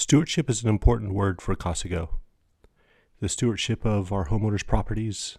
Stewardship 0.00 0.48
is 0.48 0.62
an 0.62 0.70
important 0.70 1.12
word 1.12 1.42
for 1.42 1.54
Casago. 1.54 2.08
The 3.20 3.28
stewardship 3.28 3.84
of 3.84 4.14
our 4.14 4.28
homeowners' 4.28 4.66
properties, 4.66 5.36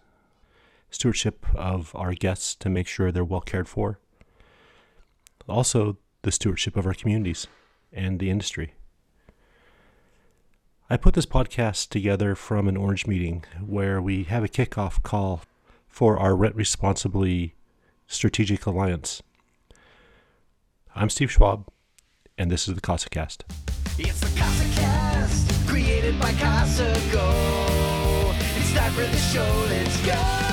stewardship 0.88 1.44
of 1.56 1.90
our 1.96 2.14
guests 2.14 2.54
to 2.54 2.70
make 2.70 2.86
sure 2.86 3.10
they're 3.10 3.24
well 3.24 3.40
cared 3.40 3.66
for, 3.66 3.98
also 5.48 5.96
the 6.22 6.30
stewardship 6.30 6.76
of 6.76 6.86
our 6.86 6.94
communities 6.94 7.48
and 7.92 8.20
the 8.20 8.30
industry. 8.30 8.74
I 10.88 10.96
put 10.96 11.14
this 11.14 11.26
podcast 11.26 11.88
together 11.88 12.36
from 12.36 12.68
an 12.68 12.76
Orange 12.76 13.04
meeting 13.04 13.44
where 13.60 14.00
we 14.00 14.22
have 14.24 14.44
a 14.44 14.48
kickoff 14.48 15.02
call 15.02 15.42
for 15.88 16.16
our 16.18 16.36
Rent 16.36 16.54
Responsibly 16.54 17.56
Strategic 18.06 18.64
Alliance. 18.64 19.24
I'm 20.94 21.10
Steve 21.10 21.32
Schwab, 21.32 21.66
and 22.38 22.48
this 22.48 22.68
is 22.68 22.76
the 22.76 22.80
CasaCast. 22.80 23.40
It's 23.98 24.20
the 24.20 24.26
CasaCast, 24.28 25.68
created 25.68 26.18
by 26.18 26.32
Casago. 26.32 28.34
It's 28.56 28.72
time 28.72 28.92
for 28.92 29.02
the 29.02 29.18
show, 29.18 29.66
let's 29.68 30.06
go! 30.06 30.51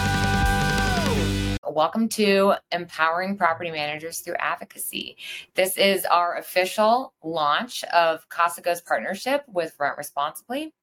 Welcome 1.72 2.10
to 2.10 2.56
Empowering 2.72 3.38
Property 3.38 3.70
Managers 3.70 4.22
Through 4.22 4.38
Advocacy. 4.40 5.18
This 5.54 5.78
is 5.78 6.04
our 6.04 6.38
official 6.38 7.14
launch 7.24 7.84
of 7.84 8.28
Casago's 8.28 8.82
partnership 8.82 9.44
with 9.48 9.76
Rent 9.78 9.96
Responsibly. 9.96 10.74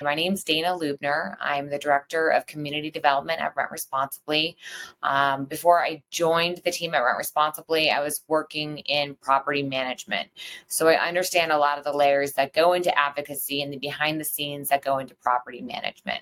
My 0.00 0.14
name 0.14 0.34
is 0.34 0.44
Dana 0.44 0.68
Lubner. 0.68 1.34
I'm 1.40 1.68
the 1.68 1.80
Director 1.80 2.28
of 2.28 2.46
Community 2.46 2.92
Development 2.92 3.40
at 3.40 3.56
Rent 3.56 3.72
Responsibly. 3.72 4.56
Um, 5.02 5.46
before 5.46 5.84
I 5.84 6.04
joined 6.10 6.58
the 6.64 6.70
team 6.70 6.94
at 6.94 7.00
Rent 7.00 7.18
Responsibly, 7.18 7.90
I 7.90 8.00
was 8.00 8.22
working 8.28 8.78
in 8.78 9.16
property 9.16 9.64
management. 9.64 10.28
So 10.68 10.86
I 10.86 11.08
understand 11.08 11.50
a 11.50 11.58
lot 11.58 11.76
of 11.76 11.82
the 11.82 11.92
layers 11.92 12.34
that 12.34 12.54
go 12.54 12.72
into 12.72 12.96
advocacy 12.96 13.62
and 13.62 13.72
the 13.72 13.78
behind 13.78 14.20
the 14.20 14.24
scenes 14.24 14.68
that 14.68 14.84
go 14.84 14.98
into 14.98 15.16
property 15.16 15.60
management. 15.60 16.20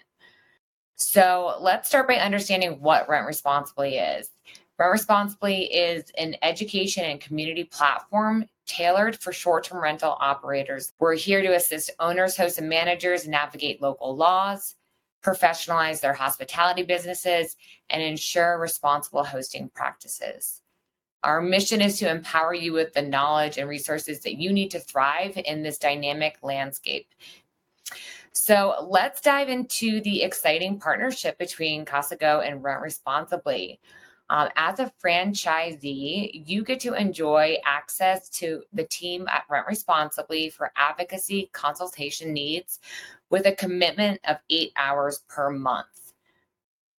So 0.97 1.57
let's 1.61 1.89
start 1.89 2.07
by 2.07 2.17
understanding 2.17 2.81
what 2.81 3.09
Rent 3.09 3.27
Responsibly 3.27 3.97
is. 3.97 4.31
Rent 4.79 4.93
Responsibly 4.93 5.65
is 5.65 6.05
an 6.19 6.37
education 6.43 7.05
and 7.05 7.21
community 7.21 7.65
platform 7.65 8.47
tailored 8.67 9.17
for 9.17 9.33
short 9.33 9.65
term 9.65 9.83
rental 9.83 10.17
operators. 10.21 10.93
We're 10.99 11.15
here 11.15 11.43
to 11.43 11.55
assist 11.55 11.91
owners, 11.99 12.37
hosts, 12.37 12.59
and 12.59 12.69
managers 12.69 13.27
navigate 13.27 13.83
local 13.83 14.17
laws, 14.17 14.77
professionalize 15.23 16.01
their 16.01 16.15
hospitality 16.15 16.83
businesses, 16.83 17.57
and 17.91 18.03
ensure 18.03 18.59
responsible 18.59 19.25
hosting 19.25 19.71
practices. 19.75 20.61
Our 21.25 21.41
mission 21.41 21.81
is 21.81 21.99
to 21.99 22.11
empower 22.11 22.55
you 22.55 22.73
with 22.73 22.93
the 22.93 23.03
knowledge 23.03 23.59
and 23.59 23.69
resources 23.69 24.21
that 24.21 24.39
you 24.41 24.53
need 24.53 24.71
to 24.73 24.81
thrive 24.81 25.41
in 25.45 25.63
this 25.63 25.79
dynamic 25.79 26.37
landscape. 26.43 27.09
So 28.35 28.75
let's 28.89 29.21
dive 29.21 29.49
into 29.49 30.01
the 30.01 30.23
exciting 30.23 30.81
partnership 30.81 31.39
between 31.39 31.85
Casago 31.85 32.47
and 32.47 32.63
Rent 32.65 32.83
Responsibly. 32.83 33.79
Um, 34.29 34.49
as 34.57 34.81
a 34.81 34.93
franchisee, 35.03 36.43
you 36.47 36.65
get 36.65 36.81
to 36.81 36.95
enjoy 36.95 37.59
access 37.65 38.29
to 38.31 38.63
the 38.73 38.85
team 38.85 39.29
at 39.29 39.45
Rent 39.49 39.69
Responsibly 39.69 40.51
for 40.51 40.73
advocacy 40.77 41.51
consultation 41.53 42.33
needs 42.33 42.81
with 43.31 43.47
a 43.47 43.53
commitment 43.53 44.21
of 44.27 44.39
eight 44.51 44.73
hours 44.77 45.23
per 45.29 45.51
month. 45.51 46.13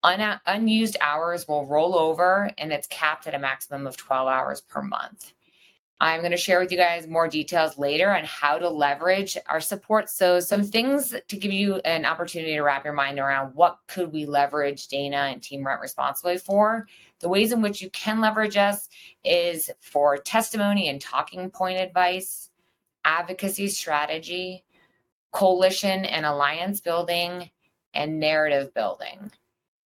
Un- 0.04 0.40
unused 0.46 0.96
hours 1.02 1.48
will 1.48 1.66
roll 1.66 1.96
over 1.96 2.50
and 2.58 2.72
it's 2.72 2.88
capped 2.88 3.28
at 3.28 3.36
a 3.36 3.40
maximum 3.40 3.88
of 3.88 3.98
12 3.98 4.28
hours 4.30 4.62
per 4.62 4.82
month. 4.82 5.34
I'm 6.02 6.20
going 6.20 6.32
to 6.32 6.38
share 6.38 6.60
with 6.60 6.72
you 6.72 6.78
guys 6.78 7.08
more 7.08 7.28
details 7.28 7.78
later 7.78 8.14
on 8.14 8.26
how 8.26 8.58
to 8.58 8.70
leverage 8.70 9.38
our 9.48 9.62
support. 9.62 10.10
So, 10.10 10.42
some 10.42 10.64
things 10.64 11.16
to 11.28 11.38
give 11.38 11.54
you 11.54 11.76
an 11.86 12.06
opportunity 12.06 12.54
to 12.54 12.62
wrap 12.62 12.84
your 12.84 12.94
mind 12.94 13.18
around 13.18 13.56
what 13.56 13.80
could 13.88 14.12
we 14.12 14.26
leverage 14.26 14.88
Dana 14.90 15.30
and 15.32 15.42
Team 15.42 15.66
Rent 15.66 15.82
responsibly 15.82 16.38
for. 16.38 16.88
The 17.20 17.30
ways 17.30 17.54
in 17.54 17.62
which 17.62 17.82
you 17.82 17.90
can 17.92 18.20
leverage 18.20 18.58
us 18.58 18.90
is 19.24 19.70
for 19.80 20.18
testimony 20.18 20.90
and 20.90 21.00
talking 21.00 21.50
point 21.50 21.80
advice, 21.80 22.50
advocacy 23.06 23.70
strategy, 23.70 24.66
coalition 25.32 26.06
and 26.06 26.26
alliance 26.26 26.82
building, 26.82 27.50
and 27.94 28.20
narrative 28.20 28.74
building. 28.74 29.32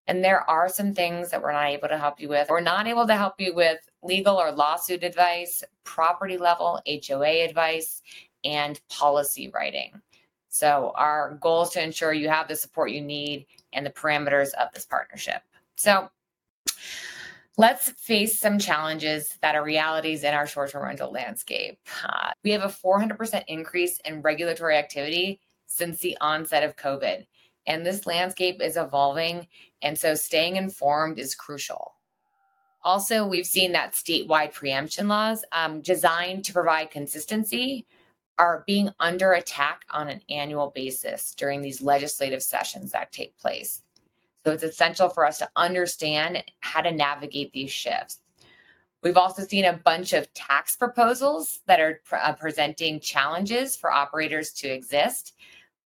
And 0.08 0.24
there 0.24 0.48
are 0.50 0.68
some 0.68 0.92
things 0.92 1.30
that 1.30 1.40
we're 1.42 1.52
not 1.52 1.68
able 1.68 1.88
to 1.88 1.98
help 1.98 2.20
you 2.20 2.28
with. 2.28 2.48
We're 2.50 2.60
not 2.60 2.88
able 2.88 3.06
to 3.06 3.16
help 3.16 3.40
you 3.40 3.54
with 3.54 3.78
legal 4.02 4.36
or 4.36 4.52
lawsuit 4.52 5.04
advice, 5.04 5.62
property 5.84 6.36
level 6.36 6.80
HOA 6.86 7.44
advice, 7.44 8.02
and 8.44 8.80
policy 8.88 9.50
writing. 9.52 10.00
So, 10.48 10.92
our 10.96 11.38
goal 11.40 11.62
is 11.62 11.70
to 11.70 11.82
ensure 11.82 12.12
you 12.12 12.28
have 12.28 12.48
the 12.48 12.56
support 12.56 12.90
you 12.90 13.00
need 13.00 13.46
and 13.72 13.86
the 13.86 13.90
parameters 13.90 14.52
of 14.54 14.72
this 14.74 14.84
partnership. 14.84 15.42
So, 15.76 16.10
let's 17.56 17.90
face 17.90 18.38
some 18.38 18.58
challenges 18.58 19.38
that 19.42 19.54
are 19.54 19.62
realities 19.62 20.24
in 20.24 20.34
our 20.34 20.46
short 20.46 20.70
term 20.70 20.84
rental 20.84 21.12
landscape. 21.12 21.78
Uh, 22.04 22.32
we 22.42 22.50
have 22.50 22.62
a 22.62 22.66
400% 22.66 23.44
increase 23.46 24.00
in 24.04 24.22
regulatory 24.22 24.76
activity 24.76 25.40
since 25.66 25.98
the 25.98 26.16
onset 26.20 26.64
of 26.64 26.76
COVID. 26.76 27.26
And 27.66 27.86
this 27.86 28.06
landscape 28.06 28.60
is 28.60 28.76
evolving. 28.76 29.46
And 29.82 29.96
so 29.96 30.14
staying 30.14 30.56
informed 30.56 31.18
is 31.18 31.34
crucial. 31.34 31.92
Also, 32.82 33.26
we've 33.26 33.46
seen 33.46 33.72
that 33.72 33.92
statewide 33.92 34.52
preemption 34.52 35.08
laws 35.08 35.44
um, 35.52 35.80
designed 35.82 36.44
to 36.44 36.52
provide 36.52 36.90
consistency 36.90 37.86
are 38.38 38.64
being 38.66 38.90
under 38.98 39.32
attack 39.32 39.82
on 39.90 40.08
an 40.08 40.22
annual 40.30 40.72
basis 40.74 41.34
during 41.34 41.60
these 41.60 41.82
legislative 41.82 42.42
sessions 42.42 42.92
that 42.92 43.12
take 43.12 43.36
place. 43.36 43.82
So 44.44 44.52
it's 44.52 44.62
essential 44.62 45.10
for 45.10 45.26
us 45.26 45.38
to 45.38 45.50
understand 45.56 46.42
how 46.60 46.80
to 46.80 46.90
navigate 46.90 47.52
these 47.52 47.70
shifts. 47.70 48.20
We've 49.02 49.18
also 49.18 49.42
seen 49.42 49.66
a 49.66 49.74
bunch 49.74 50.14
of 50.14 50.32
tax 50.32 50.76
proposals 50.76 51.60
that 51.66 51.80
are 51.80 52.00
uh, 52.12 52.32
presenting 52.32 53.00
challenges 53.00 53.76
for 53.76 53.92
operators 53.92 54.52
to 54.54 54.68
exist. 54.68 55.34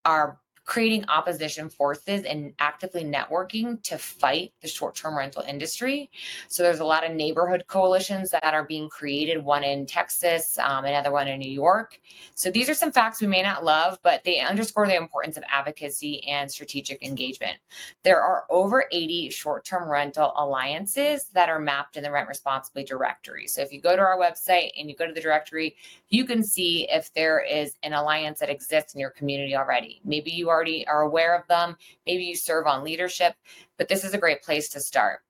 Our 0.05 0.39
creating 0.65 1.05
opposition 1.09 1.69
forces 1.69 2.25
and 2.25 2.53
actively 2.59 3.05
networking 3.05 3.83
to 3.83 3.99
fight 3.99 4.53
the 4.63 4.69
short 4.69 4.95
term 4.95 5.17
rental 5.17 5.43
industry. 5.43 6.11
So 6.49 6.63
there's 6.63 6.81
a 6.81 6.85
lot 6.85 7.05
of 7.05 7.13
neighborhood 7.13 7.65
coalitions 7.67 8.31
that 8.31 8.55
are 8.55 8.65
being 8.65 8.89
created, 8.89 9.45
one 9.45 9.63
in 9.63 9.87
Texas, 9.87 10.59
um, 10.59 10.85
another 10.85 11.13
one 11.13 11.29
in 11.29 11.39
New 11.39 11.51
York. 11.51 12.01
So 12.35 12.51
these 12.51 12.69
are 12.71 12.75
some 12.75 12.93
facts 12.93 13.21
we 13.21 13.27
may 13.27 13.43
not 13.43 13.65
love, 13.65 13.99
but 14.03 14.25
they 14.25 14.41
underscore 14.41 14.87
the 14.87 14.97
importance 14.97 15.37
of 15.37 15.45
advocacy 15.49 16.27
and 16.27 16.51
strategic 16.51 17.03
engagement. 17.03 17.59
There 18.03 18.23
are 18.23 18.45
over 18.49 18.87
80 18.91 19.31
short 19.31 19.65
term 19.65 19.89
rental 19.89 20.33
alliances 20.37 21.27
that 21.35 21.49
are 21.49 21.59
mapped 21.59 21.97
in 21.97 22.03
the 22.03 22.11
Rent 22.11 22.29
Responsibly 22.29 22.85
directory. 22.85 23.47
So 23.47 23.61
if 23.61 23.73
you 23.73 23.81
go 23.81 23.97
to 23.97 24.03
our 24.03 24.19
website 24.19 24.71
and 24.79 24.89
you 24.89 24.97
go 24.97 25.07
to 25.07 25.13
the 25.13 25.21
directory, 25.21 25.77
you 26.09 26.25
can 26.25 26.43
see 26.43 26.89
if 26.91 27.13
there 27.13 27.41
is 27.41 27.75
an 27.83 27.93
alliance 27.93 28.41
that 28.41 28.49
exists 28.49 28.95
in 28.95 29.01
your 29.01 29.11
community 29.11 29.57
already. 29.57 30.01
Maybe 30.05 30.31
you 30.31 30.49
already 30.55 30.87
are 30.87 31.03
aware 31.03 31.37
of 31.37 31.47
them. 31.49 31.77
Maybe 32.07 32.25
you 32.25 32.37
serve 32.37 32.67
on 32.67 32.85
leadership, 32.85 33.35
but 33.77 33.89
this 33.89 34.05
is 34.05 34.15
a 34.15 34.19
great 34.19 34.43
place 34.43 34.69
to 34.71 34.81
start. 34.81 35.21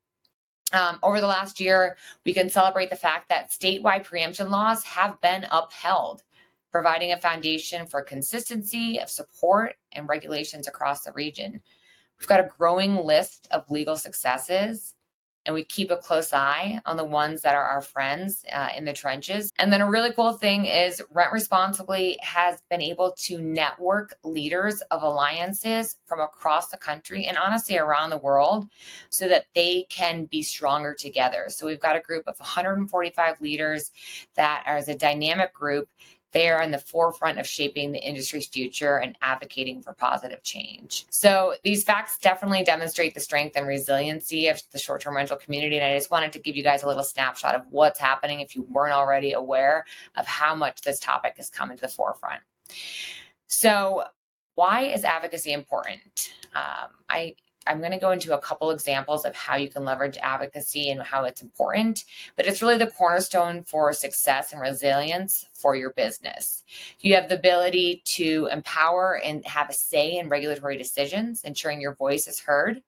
Um, 0.73 0.99
over 1.03 1.21
the 1.21 1.27
last 1.27 1.61
year, 1.61 1.97
we 2.25 2.35
can 2.35 2.51
celebrate 2.51 2.91
the 2.91 2.97
fact 2.97 3.29
that 3.29 3.51
statewide 3.51 4.05
preemption 4.05 4.51
laws 4.51 4.85
have 4.85 5.21
been 5.21 5.47
upheld, 5.51 6.23
providing 6.71 7.13
a 7.13 7.17
foundation 7.17 7.87
for 7.87 8.03
consistency 8.03 8.99
of 9.01 9.09
support 9.09 9.77
and 9.93 10.09
regulations 10.09 10.69
across 10.69 11.03
the 11.03 11.13
region. 11.13 11.61
We've 12.19 12.29
got 12.29 12.41
a 12.41 12.51
growing 12.59 12.97
list 12.97 13.49
of 13.51 13.71
legal 13.71 13.97
successes 13.97 14.94
and 15.47 15.55
we 15.55 15.65
keep 15.65 15.91
a 15.91 15.97
close 15.97 16.33
eye 16.33 16.81
on 16.87 16.97
the 16.97 17.05
ones 17.05 17.43
that 17.43 17.55
are 17.55 17.65
our 17.65 17.83
friends 17.83 18.45
uh, 18.53 18.69
in 18.77 18.85
the 18.85 18.93
trenches. 18.93 19.53
And 19.59 19.73
then 19.73 19.81
a 19.81 19.91
really 19.91 20.13
cool 20.13 20.33
thing 20.33 20.67
is 20.67 21.03
Rent 21.11 21.33
Responsibly 21.33 22.19
has 22.23 22.63
been 22.71 22.81
able 22.81 23.13
to 23.19 23.39
network 23.41 24.15
leaders 24.25 24.81
of 24.91 25.03
alliances 25.03 25.97
from 26.07 26.21
across 26.21 26.69
the 26.69 26.77
country 26.77 27.27
and 27.27 27.37
honestly 27.37 27.79
around 27.79 28.11
the 28.11 28.19
world 28.19 28.67
so 29.11 29.29
that 29.29 29.47
they 29.55 29.87
can 29.91 30.25
be 30.27 30.43
stronger 30.43 30.95
together. 30.95 31.47
So 31.49 31.67
we've 31.67 31.81
got 31.81 31.97
a 31.97 32.01
group 32.01 32.27
of 32.27 32.39
145 32.39 33.41
leaders 33.41 33.91
that 34.35 34.65
are 34.67 34.77
as 34.77 34.89
a 34.89 34.97
dynamic 34.97 35.53
group 35.53 35.89
they 36.35 36.51
are 36.51 36.61
in 36.61 36.73
the 36.73 36.79
forefront 36.79 37.39
of 37.39 37.47
shaping 37.47 37.93
the 37.93 37.99
industry's 38.01 38.49
future 38.49 38.97
and 38.99 39.17
advocating 39.23 39.81
for 39.81 39.95
positive 39.95 40.43
change. 40.43 41.07
So 41.09 41.55
these 41.63 41.85
facts 41.85 42.19
definitely 42.19 42.65
demonstrate 42.65 43.15
the 43.15 43.21
strength 43.21 43.57
and 43.57 43.67
resiliency 43.67 44.49
of 44.49 44.61
the 44.73 44.79
short-term 44.79 45.17
rental 45.17 45.37
community. 45.37 45.79
And 45.79 45.87
I 45.87 45.97
just 45.97 46.11
wanted 46.11 46.33
to 46.33 46.41
give 46.41 46.57
you 46.57 46.65
guys 46.65 46.83
a 46.83 46.89
little 46.89 47.05
snapshot 47.05 47.55
of 47.55 47.63
what's 47.71 48.01
happening 48.01 48.41
if 48.41 48.57
you 48.57 48.67
weren't 48.69 48.93
already 48.93 49.33
aware 49.33 49.87
of 50.17 50.27
how 50.27 50.55
much 50.55 50.83
this 50.83 50.99
topic 50.99 51.35
has 51.37 51.49
come 51.49 51.71
to 51.71 51.81
the 51.81 51.89
forefront. 51.89 52.43
So 53.47 54.03
why 54.57 54.83
is 54.83 55.05
advocacy 55.05 55.53
important? 55.53 56.33
Um, 56.55 56.91
I 57.09 57.37
I'm 57.67 57.81
going 57.81 57.93
to 57.93 57.99
go 57.99 58.11
into 58.11 58.35
a 58.35 58.41
couple 58.41 58.71
examples 58.71 59.25
of 59.25 59.35
how 59.35 59.57
you 59.57 59.69
can 59.69 59.85
leverage 59.85 60.19
advocacy 60.23 60.91
and 60.91 61.03
how 61.03 61.25
it's 61.25 61.43
important, 61.43 62.05
but 62.37 62.47
it's 62.47 62.63
really 62.63 62.79
the 62.79 62.87
cornerstone 62.87 63.65
for 63.65 63.93
success 63.93 64.53
and 64.53 64.61
resilience 64.61 65.49
for 65.55 65.75
your 65.75 65.91
business. 65.91 66.63
You 67.01 67.15
have 67.15 67.29
the 67.29 67.39
ability 67.39 68.03
to 68.17 68.49
empower 68.53 69.21
and 69.23 69.45
have 69.47 69.71
a 69.71 69.75
say 69.75 70.19
in 70.19 70.29
regulatory 70.29 70.77
decisions, 70.77 71.43
ensuring 71.45 71.81
your 71.81 71.95
voice 71.95 72.27
is 72.27 72.41
heard. 72.41 72.83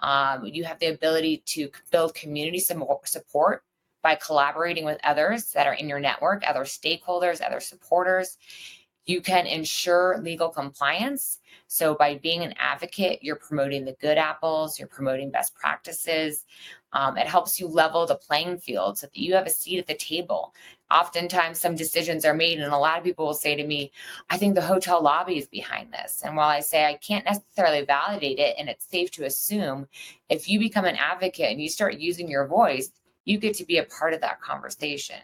Um, 0.00 0.44
you 0.46 0.64
have 0.64 0.78
the 0.78 0.86
ability 0.86 1.42
to 1.46 1.70
build 1.90 2.14
community 2.14 2.58
support 2.58 3.62
by 4.02 4.14
collaborating 4.14 4.84
with 4.84 5.00
others 5.02 5.50
that 5.52 5.66
are 5.66 5.74
in 5.74 5.88
your 5.88 5.98
network, 5.98 6.44
other 6.46 6.60
stakeholders, 6.60 7.44
other 7.44 7.58
supporters. 7.58 8.38
You 9.06 9.20
can 9.20 9.46
ensure 9.46 10.18
legal 10.20 10.48
compliance. 10.48 11.38
So, 11.68 11.94
by 11.94 12.16
being 12.16 12.42
an 12.42 12.54
advocate, 12.58 13.20
you're 13.22 13.36
promoting 13.36 13.84
the 13.84 13.96
good 14.00 14.18
apples, 14.18 14.78
you're 14.78 14.88
promoting 14.88 15.30
best 15.30 15.54
practices. 15.54 16.44
Um, 16.92 17.16
it 17.16 17.26
helps 17.26 17.60
you 17.60 17.68
level 17.68 18.06
the 18.06 18.16
playing 18.16 18.58
field 18.58 18.98
so 18.98 19.06
that 19.06 19.16
you 19.16 19.34
have 19.34 19.46
a 19.46 19.50
seat 19.50 19.78
at 19.78 19.86
the 19.86 19.94
table. 19.94 20.54
Oftentimes, 20.90 21.60
some 21.60 21.76
decisions 21.76 22.24
are 22.24 22.34
made, 22.34 22.58
and 22.58 22.72
a 22.72 22.78
lot 22.78 22.98
of 22.98 23.04
people 23.04 23.26
will 23.26 23.34
say 23.34 23.54
to 23.54 23.66
me, 23.66 23.92
I 24.30 24.38
think 24.38 24.54
the 24.54 24.62
hotel 24.62 25.02
lobby 25.02 25.38
is 25.38 25.46
behind 25.46 25.92
this. 25.92 26.22
And 26.24 26.36
while 26.36 26.48
I 26.48 26.60
say 26.60 26.84
I 26.84 26.94
can't 26.94 27.24
necessarily 27.24 27.84
validate 27.84 28.38
it, 28.38 28.56
and 28.58 28.68
it's 28.68 28.88
safe 28.88 29.10
to 29.12 29.24
assume, 29.24 29.86
if 30.28 30.48
you 30.48 30.58
become 30.58 30.84
an 30.84 30.96
advocate 30.96 31.50
and 31.50 31.60
you 31.60 31.68
start 31.68 31.98
using 31.98 32.28
your 32.28 32.46
voice, 32.46 32.90
you 33.24 33.38
get 33.38 33.54
to 33.56 33.64
be 33.64 33.78
a 33.78 33.84
part 33.84 34.14
of 34.14 34.20
that 34.20 34.40
conversation. 34.40 35.20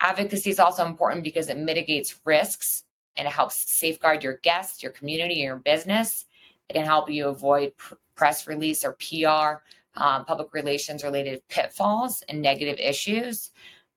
Advocacy 0.00 0.50
is 0.50 0.58
also 0.58 0.86
important 0.86 1.22
because 1.22 1.48
it 1.48 1.58
mitigates 1.58 2.20
risks 2.24 2.84
and 3.16 3.26
it 3.26 3.32
helps 3.32 3.70
safeguard 3.70 4.24
your 4.24 4.38
guests, 4.38 4.82
your 4.82 4.92
community, 4.92 5.34
your 5.34 5.56
business. 5.56 6.26
It 6.68 6.74
can 6.74 6.84
help 6.84 7.10
you 7.10 7.28
avoid 7.28 7.76
pr- 7.76 7.94
press 8.14 8.46
release 8.46 8.84
or 8.84 8.92
PR, 8.92 9.62
um, 10.00 10.24
public 10.24 10.54
relations 10.54 11.04
related 11.04 11.46
pitfalls 11.48 12.22
and 12.28 12.40
negative 12.40 12.78
issues. 12.78 13.50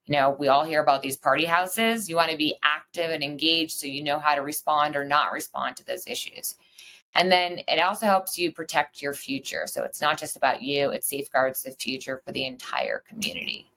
You 0.05 0.13
know, 0.13 0.35
we 0.37 0.49
all 0.49 0.65
hear 0.65 0.81
about 0.81 1.01
these 1.01 1.15
party 1.15 1.45
houses. 1.45 2.09
You 2.09 2.17
want 2.17 2.31
to 2.31 2.37
be 2.37 2.57
active 2.63 3.11
and 3.11 3.23
engaged 3.23 3.71
so 3.71 3.87
you 3.87 4.03
know 4.03 4.19
how 4.19 4.35
to 4.35 4.41
respond 4.41 4.97
or 4.97 5.05
not 5.05 5.31
respond 5.31 5.77
to 5.77 5.85
those 5.85 6.05
issues. 6.07 6.55
And 7.15 7.31
then 7.31 7.59
it 7.67 7.79
also 7.79 8.07
helps 8.07 8.37
you 8.37 8.51
protect 8.51 9.01
your 9.01 9.13
future. 9.13 9.67
So 9.67 9.83
it's 9.83 10.01
not 10.01 10.17
just 10.17 10.35
about 10.35 10.61
you, 10.61 10.89
it 10.89 11.03
safeguards 11.03 11.61
the 11.61 11.71
future 11.71 12.21
for 12.25 12.31
the 12.31 12.45
entire 12.45 13.03
community. 13.07 13.69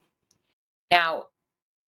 Now, 0.91 1.27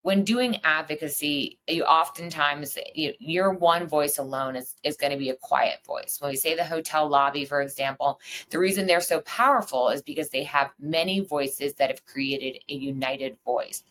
when 0.01 0.23
doing 0.23 0.57
advocacy, 0.63 1.59
you 1.67 1.83
oftentimes 1.83 2.77
you, 2.95 3.13
your 3.19 3.51
one 3.51 3.85
voice 3.85 4.17
alone 4.17 4.55
is, 4.55 4.75
is 4.83 4.95
going 4.95 5.11
to 5.11 5.17
be 5.17 5.29
a 5.29 5.35
quiet 5.35 5.79
voice. 5.85 6.17
When 6.19 6.31
we 6.31 6.37
say 6.37 6.55
the 6.55 6.63
hotel 6.63 7.07
lobby, 7.09 7.43
for 7.43 7.61
example, 7.61 8.19
the 8.49 8.59
reason 8.59 8.87
they're 8.87 9.01
so 9.01 9.19
powerful 9.21 9.89
is 9.89 10.01
because 10.01 10.29
they 10.29 10.43
have 10.43 10.71
many 10.79 11.19
voices 11.19 11.73
that 11.75 11.89
have 11.89 12.05
created 12.05 12.61
a 12.69 12.73
united 12.73 13.37
voice. 13.43 13.83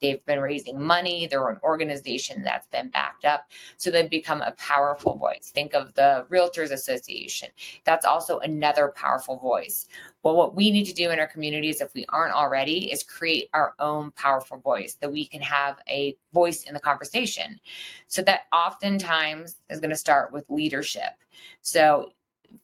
They've 0.00 0.24
been 0.26 0.40
raising 0.40 0.80
money, 0.80 1.26
they're 1.26 1.48
an 1.48 1.60
organization 1.62 2.42
that's 2.42 2.66
been 2.66 2.90
backed 2.90 3.24
up. 3.24 3.50
So 3.78 3.90
they've 3.90 4.10
become 4.10 4.42
a 4.42 4.52
powerful 4.52 5.16
voice. 5.16 5.50
Think 5.54 5.72
of 5.72 5.94
the 5.94 6.26
Realtors 6.30 6.72
Association. 6.72 7.48
That's 7.84 8.04
also 8.04 8.38
another 8.40 8.92
powerful 8.94 9.38
voice. 9.38 9.88
Well, 10.24 10.36
what 10.36 10.54
we 10.56 10.70
need 10.70 10.86
to 10.86 10.94
do 10.94 11.10
in 11.10 11.20
our 11.20 11.26
communities, 11.26 11.82
if 11.82 11.92
we 11.92 12.06
aren't 12.08 12.34
already, 12.34 12.90
is 12.90 13.02
create 13.02 13.50
our 13.52 13.74
own 13.78 14.10
powerful 14.12 14.56
voice 14.58 14.96
that 15.02 15.12
we 15.12 15.26
can 15.26 15.42
have 15.42 15.76
a 15.88 16.16
voice 16.32 16.64
in 16.64 16.72
the 16.72 16.80
conversation. 16.80 17.60
So 18.08 18.22
that 18.22 18.46
oftentimes 18.50 19.56
is 19.68 19.80
going 19.80 19.90
to 19.90 19.96
start 19.96 20.32
with 20.32 20.46
leadership. 20.48 21.12
So 21.60 22.12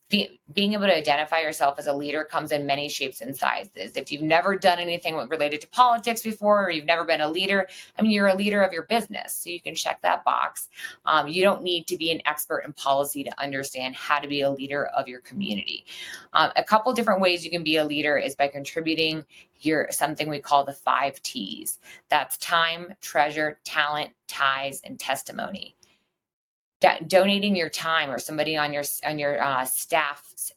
be, 0.09 0.41
being 0.53 0.73
able 0.73 0.87
to 0.87 0.97
identify 0.97 1.41
yourself 1.41 1.79
as 1.79 1.87
a 1.87 1.93
leader 1.93 2.25
comes 2.25 2.51
in 2.51 2.67
many 2.67 2.89
shapes 2.89 3.21
and 3.21 3.35
sizes. 3.35 3.97
If 3.97 4.11
you've 4.11 4.23
never 4.23 4.57
done 4.57 4.79
anything 4.79 5.17
related 5.17 5.61
to 5.61 5.69
politics 5.69 6.23
before, 6.23 6.65
or 6.65 6.71
you've 6.71 6.85
never 6.85 7.05
been 7.05 7.21
a 7.21 7.29
leader, 7.29 7.69
I 7.99 8.03
mean, 8.03 8.11
you're 8.11 8.27
a 8.27 8.35
leader 8.35 8.61
of 8.63 8.73
your 8.73 8.83
business. 8.83 9.35
So 9.35 9.51
you 9.51 9.61
can 9.61 9.75
check 9.75 10.03
that 10.03 10.25
box. 10.25 10.69
Um, 11.07 11.29
you 11.29 11.43
don't 11.43 11.63
need 11.63 11.87
to 11.87 11.97
be 11.97 12.11
an 12.11 12.21
expert 12.27 12.65
in 12.67 12.73
policy 12.73 13.23
to 13.23 13.41
understand 13.41 13.95
how 13.95 14.19
to 14.19 14.27
be 14.27 14.41
a 14.41 14.51
leader 14.51 14.87
of 14.87 15.07
your 15.07 15.21
community. 15.21 15.87
Um, 16.33 16.51
a 16.57 16.65
couple 16.65 16.93
different 16.93 17.21
ways 17.21 17.45
you 17.45 17.51
can 17.51 17.63
be 17.63 17.77
a 17.77 17.85
leader 17.85 18.19
is 18.19 18.35
by 18.35 18.49
contributing 18.49 19.25
your 19.61 19.89
something 19.91 20.29
we 20.29 20.41
call 20.41 20.65
the 20.65 20.73
five 20.73 21.23
T's. 21.23 21.79
That's 22.09 22.37
time, 22.39 22.95
treasure, 23.01 23.59
talent, 23.65 24.11
ties, 24.27 24.81
and 24.85 24.99
testimony 24.99 25.77
donating 27.07 27.55
your 27.55 27.69
time 27.69 28.11
or 28.11 28.19
somebody 28.19 28.57
on 28.57 28.73
your 28.73 28.85
on 29.05 29.19
your 29.19 29.43
uh, 29.43 29.67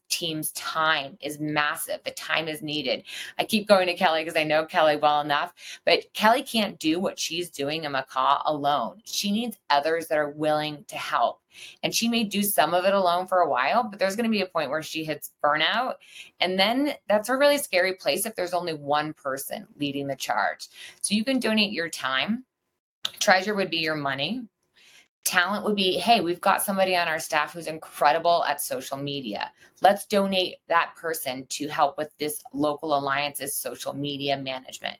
team's 0.10 0.52
time 0.52 1.18
is 1.22 1.40
massive. 1.40 2.00
The 2.04 2.12
time 2.12 2.48
is 2.48 2.62
needed. 2.62 3.04
I 3.38 3.46
keep 3.46 3.68
going 3.68 3.88
to 3.88 3.96
kelly 3.96 4.24
because 4.24 4.40
i 4.40 4.44
know 4.44 4.66
kelly 4.66 4.96
well 4.96 5.22
enough 5.22 5.54
but 5.86 6.14
kelly 6.14 6.44
can't 6.44 6.80
do 6.80 7.00
what 7.00 7.20
she's 7.20 7.50
doing 7.50 7.84
in 7.84 7.92
macaw 7.92 8.42
alone. 8.46 9.02
She 9.06 9.32
needs 9.32 9.58
others 9.70 10.08
that 10.08 10.18
are 10.18 10.30
willing 10.30 10.86
to 10.88 10.98
help. 10.98 11.42
And 11.84 11.94
she 11.94 12.08
may 12.08 12.24
do 12.24 12.42
some 12.44 12.74
of 12.74 12.86
it 12.86 12.94
alone 12.94 13.28
for 13.28 13.40
a 13.40 13.50
while 13.50 13.84
but 13.84 13.98
there's 14.00 14.16
going 14.16 14.30
to 14.30 14.38
be 14.38 14.42
a 14.42 14.48
point 14.48 14.70
where 14.70 14.84
she 14.84 15.04
hits 15.04 15.32
burnout. 15.44 15.96
And 16.40 16.60
then 16.60 16.94
that's 17.10 17.30
a 17.30 17.38
really 17.38 17.58
scary 17.58 17.94
place 17.94 18.26
if 18.26 18.36
there's 18.36 18.54
only 18.54 18.74
one 18.74 19.14
person 19.14 19.68
leading 19.78 20.08
the 20.08 20.16
charge. 20.16 20.68
So 21.02 21.16
you 21.16 21.26
can 21.26 21.40
donate 21.40 21.74
your 21.74 21.90
time. 21.90 22.46
Treasure 23.20 23.56
would 23.56 23.70
be 23.70 23.78
your 23.78 23.96
money 23.96 24.44
talent 25.26 25.64
would 25.64 25.76
be 25.76 25.98
hey 25.98 26.20
we've 26.20 26.42
got 26.42 26.62
somebody 26.62 26.96
on 26.96 27.08
our 27.08 27.20
staff 27.20 27.54
who's 27.54 27.68
incredible 27.68 28.44
at 28.46 28.62
social 28.62 28.98
media. 28.98 29.52
Let's 29.82 30.06
donate 30.06 30.56
that 30.68 30.94
person 30.96 31.46
to 31.50 31.68
help 31.68 31.98
with 31.98 32.10
this 32.18 32.42
local 32.54 32.98
alliance's 32.98 33.56
social 33.56 33.94
media 33.94 34.38
management. 34.38 34.98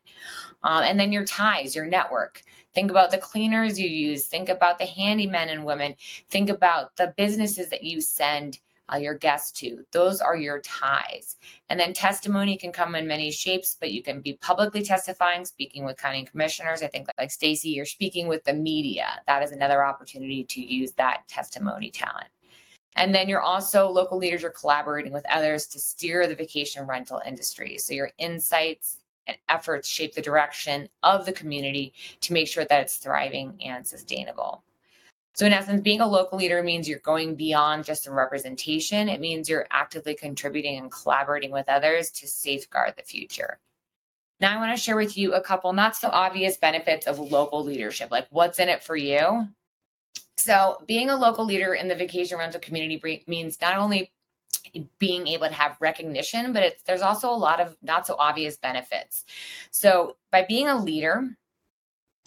Um, 0.64 0.84
and 0.84 1.00
then 1.00 1.12
your 1.12 1.26
ties 1.26 1.76
your 1.76 1.86
network. 1.86 2.42
Think 2.74 2.90
about 2.90 3.12
the 3.12 3.18
cleaners 3.18 3.80
you 3.80 3.88
use. 3.88 4.28
Think 4.28 4.50
about 4.50 4.80
the 4.80 4.86
handymen 4.86 5.52
and 5.52 5.66
women. 5.66 5.96
Think 6.30 6.50
about 6.50 6.96
the 6.96 7.14
businesses 7.18 7.70
that 7.70 7.84
you 7.84 8.02
send 8.02 8.60
uh, 8.94 8.98
your 8.98 9.16
guests 9.16 9.52
to. 9.60 9.86
Those 9.92 10.22
are 10.22 10.36
your 10.36 10.60
ties. 10.60 11.38
And 11.70 11.80
then 11.80 11.94
testimony 11.94 12.58
can 12.58 12.72
come 12.72 12.96
in 12.96 13.08
many 13.08 13.32
shapes, 13.32 13.76
but 13.80 13.92
you 13.92 14.04
can 14.04 14.22
be 14.22 14.34
publicly 14.34 14.84
testifying, 14.84 15.46
speaking 15.46 15.86
with 15.86 15.98
county 15.98 16.26
commissioners. 16.26 16.84
I 16.84 16.88
think, 16.88 17.08
like 17.18 17.32
Stacy, 17.32 17.70
you're 17.70 17.86
speaking 17.86 18.28
with 18.28 18.44
the 18.44 18.54
media. 18.54 19.22
That 19.28 19.44
is 19.44 19.52
another 19.52 19.84
opportunity 19.84 20.44
to 20.44 20.62
use 20.62 20.92
that 20.94 21.28
testimony 21.28 21.90
talent. 21.90 22.28
And 22.96 23.14
then 23.14 23.28
you're 23.28 23.42
also 23.42 23.90
local 23.90 24.20
leaders 24.20 24.44
are 24.44 24.52
collaborating 24.52 25.14
with 25.14 25.26
others 25.30 25.66
to 25.68 25.80
steer 25.80 26.28
the 26.28 26.36
vacation 26.36 26.86
rental 26.86 27.22
industry. 27.26 27.78
So 27.80 27.94
your 27.94 28.12
insights 28.20 29.00
and 29.26 29.38
efforts 29.50 29.88
shape 29.88 30.14
the 30.14 30.22
direction 30.22 30.88
of 31.02 31.26
the 31.26 31.32
community 31.32 31.94
to 32.22 32.34
make 32.34 32.48
sure 32.48 32.66
that 32.66 32.82
it's 32.82 32.98
thriving 32.98 33.58
and 33.64 33.88
sustainable. 33.88 34.64
So, 35.36 35.48
in 35.48 35.54
essence, 35.54 35.82
being 35.82 36.02
a 36.02 36.08
local 36.08 36.38
leader 36.38 36.62
means 36.62 36.88
you're 36.88 37.00
going 37.00 37.36
beyond 37.36 37.86
just 37.86 38.06
a 38.06 38.12
representation. 38.12 39.10
It 39.10 39.20
means 39.20 39.50
you're 39.50 39.66
actively 39.72 40.14
contributing 40.14 40.78
and 40.78 40.92
collaborating 40.92 41.52
with 41.52 41.68
others 41.68 42.12
to 42.12 42.28
safeguard 42.28 42.94
the 42.96 43.04
future. 43.04 43.60
Now, 44.40 44.56
I 44.56 44.60
want 44.60 44.78
to 44.78 44.82
share 44.82 44.96
with 44.96 45.18
you 45.18 45.34
a 45.34 45.42
couple 45.42 45.74
not 45.74 45.96
so 45.96 46.10
obvious 46.10 46.58
benefits 46.58 47.08
of 47.08 47.18
local 47.18 47.64
leadership, 47.64 48.12
like 48.12 48.28
what's 48.30 48.60
in 48.60 48.70
it 48.70 48.84
for 48.84 48.96
you. 48.96 49.48
So, 50.38 50.84
being 50.86 51.10
a 51.10 51.16
local 51.16 51.46
leader 51.46 51.74
in 51.74 51.88
the 51.88 51.96
vacation 51.96 52.38
rental 52.38 52.60
community 52.60 53.24
means 53.26 53.60
not 53.60 53.78
only 53.78 54.12
being 55.00 55.28
able 55.28 55.48
to 55.48 55.54
have 55.54 55.78
recognition, 55.80 56.54
but 56.54 56.76
there's 56.86 57.02
also 57.02 57.30
a 57.30 57.36
lot 57.36 57.60
of 57.60 57.76
not 57.82 58.06
so 58.06 58.16
obvious 58.20 58.58
benefits. 58.58 59.26
So, 59.72 60.18
by 60.32 60.46
being 60.48 60.68
a 60.68 60.78
leader 60.78 61.28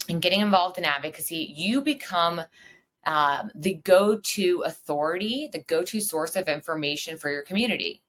and 0.09 0.21
getting 0.21 0.41
involved 0.41 0.77
in 0.77 0.83
advocacy, 0.83 1.53
you 1.55 1.81
become 1.81 2.41
um, 3.07 3.49
the 3.55 3.75
go 3.75 4.17
to 4.17 4.63
authority, 4.65 5.49
the 5.51 5.63
go 5.63 5.81
to 5.81 6.01
source 6.01 6.35
of 6.35 6.49
information 6.49 7.17
for 7.17 7.31
your 7.31 7.41
community. 7.41 8.03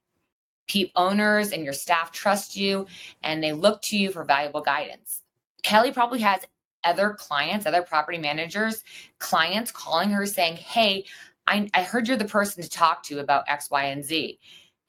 Peep 0.66 0.90
owners 0.96 1.52
and 1.52 1.64
your 1.64 1.72
staff 1.72 2.12
trust 2.12 2.56
you 2.56 2.84
and 3.22 3.42
they 3.42 3.52
look 3.52 3.80
to 3.80 3.96
you 3.96 4.10
for 4.10 4.24
valuable 4.24 4.60
guidance. 4.60 5.22
Kelly 5.62 5.92
probably 5.92 6.18
has 6.20 6.40
other 6.82 7.10
clients, 7.10 7.64
other 7.64 7.82
property 7.82 8.18
managers, 8.18 8.82
clients 9.18 9.70
calling 9.70 10.10
her 10.10 10.26
saying, 10.26 10.56
Hey, 10.56 11.04
I, 11.46 11.70
I 11.72 11.84
heard 11.84 12.08
you're 12.08 12.16
the 12.16 12.24
person 12.24 12.62
to 12.62 12.68
talk 12.68 13.04
to 13.04 13.20
about 13.20 13.44
X, 13.46 13.70
Y, 13.70 13.84
and 13.84 14.04
Z. 14.04 14.38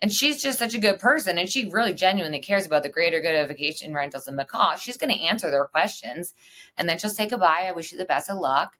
And 0.01 0.12
she's 0.12 0.42
just 0.42 0.58
such 0.58 0.74
a 0.74 0.80
good 0.80 0.98
person 0.98 1.38
and 1.38 1.50
she 1.50 1.70
really 1.70 1.94
genuinely 1.94 2.39
cares 2.39 2.66
about 2.66 2.84
the 2.84 2.89
greater 2.89 3.22
good 3.22 3.36
of 3.36 3.50
vacation 3.50 3.94
rentals 3.94 4.28
in 4.28 4.36
Macaw. 4.36 4.75
She's 4.78 4.98
going 4.98 5.13
to 5.13 5.22
answer 5.22 5.51
their 5.51 5.66
questions 5.66 6.34
and 6.78 6.89
then 6.89 6.98
she'll 6.98 7.10
say 7.12 7.28
goodbye. 7.28 7.66
I 7.68 7.74
wish 7.74 7.92
you 7.92 7.98
the 7.98 8.06
best 8.06 8.30
of 8.30 8.38
luck. 8.38 8.78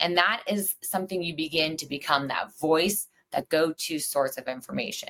And 0.00 0.16
that 0.16 0.42
is 0.46 0.76
something 0.82 1.22
you 1.22 1.34
begin 1.34 1.76
to 1.78 1.86
become 1.86 2.28
that 2.28 2.56
voice, 2.58 3.08
that 3.32 3.48
go 3.48 3.72
to 3.76 3.98
source 3.98 4.36
of 4.36 4.48
information. 4.48 5.08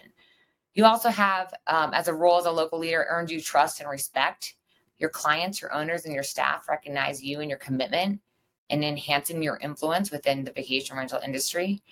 You 0.74 0.84
also 0.84 1.08
have, 1.08 1.54
um, 1.66 1.94
as 1.94 2.08
a 2.08 2.14
role 2.14 2.38
as 2.38 2.46
a 2.46 2.50
local 2.50 2.78
leader, 2.78 3.06
earned 3.08 3.30
you 3.30 3.40
trust 3.40 3.80
and 3.80 3.88
respect. 3.88 4.54
Your 4.98 5.10
clients, 5.10 5.60
your 5.60 5.72
owners, 5.72 6.04
and 6.04 6.14
your 6.14 6.22
staff 6.22 6.68
recognize 6.68 7.22
you 7.22 7.40
and 7.40 7.50
your 7.50 7.58
commitment 7.58 8.20
in 8.68 8.82
enhancing 8.82 9.42
your 9.42 9.58
influence 9.58 10.10
within 10.10 10.44
the 10.44 10.52
vacation 10.52 10.96
rental 10.96 11.20
industry. 11.24 11.82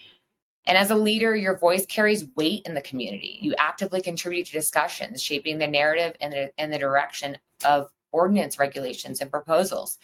And 0.66 0.78
as 0.78 0.90
a 0.90 0.96
leader, 0.96 1.36
your 1.36 1.58
voice 1.58 1.84
carries 1.86 2.26
weight 2.36 2.62
in 2.66 2.74
the 2.74 2.80
community. 2.80 3.38
You 3.40 3.54
actively 3.58 4.00
contribute 4.00 4.46
to 4.46 4.52
discussions, 4.52 5.22
shaping 5.22 5.58
the 5.58 5.66
narrative 5.66 6.16
and 6.20 6.32
the, 6.32 6.52
and 6.58 6.72
the 6.72 6.78
direction 6.78 7.36
of 7.64 7.90
ordinance 8.12 8.58
regulations 8.58 9.20
and 9.20 9.30
proposals. 9.30 9.98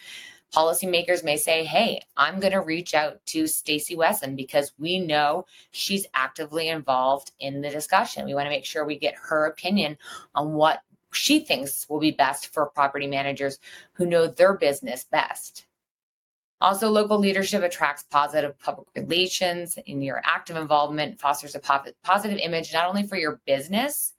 Policymakers 0.53 1.23
may 1.23 1.37
say, 1.37 1.63
hey, 1.63 2.01
I'm 2.17 2.39
going 2.39 2.51
to 2.51 2.61
reach 2.61 2.93
out 2.93 3.25
to 3.27 3.47
Stacy 3.47 3.95
Wesson 3.95 4.35
because 4.35 4.73
we 4.77 4.99
know 4.99 5.45
she's 5.71 6.05
actively 6.13 6.67
involved 6.67 7.31
in 7.39 7.61
the 7.61 7.69
discussion. 7.69 8.25
We 8.25 8.33
want 8.33 8.47
to 8.47 8.51
make 8.51 8.65
sure 8.65 8.85
we 8.85 8.99
get 8.99 9.15
her 9.15 9.45
opinion 9.45 9.97
on 10.35 10.53
what 10.53 10.81
she 11.13 11.39
thinks 11.39 11.87
will 11.89 11.99
be 11.99 12.11
best 12.11 12.53
for 12.53 12.65
property 12.65 13.07
managers 13.07 13.59
who 13.93 14.05
know 14.05 14.27
their 14.27 14.53
business 14.53 15.05
best. 15.05 15.65
Also, 16.59 16.89
local 16.89 17.17
leadership 17.17 17.63
attracts 17.63 18.03
positive 18.03 18.57
public 18.59 18.87
relations, 18.95 19.79
and 19.87 20.03
your 20.03 20.21
active 20.23 20.55
involvement 20.57 21.19
fosters 21.19 21.55
a 21.55 21.59
positive 22.03 22.37
image 22.37 22.71
not 22.71 22.87
only 22.87 23.07
for 23.07 23.17
your 23.17 23.41
business, 23.47 24.10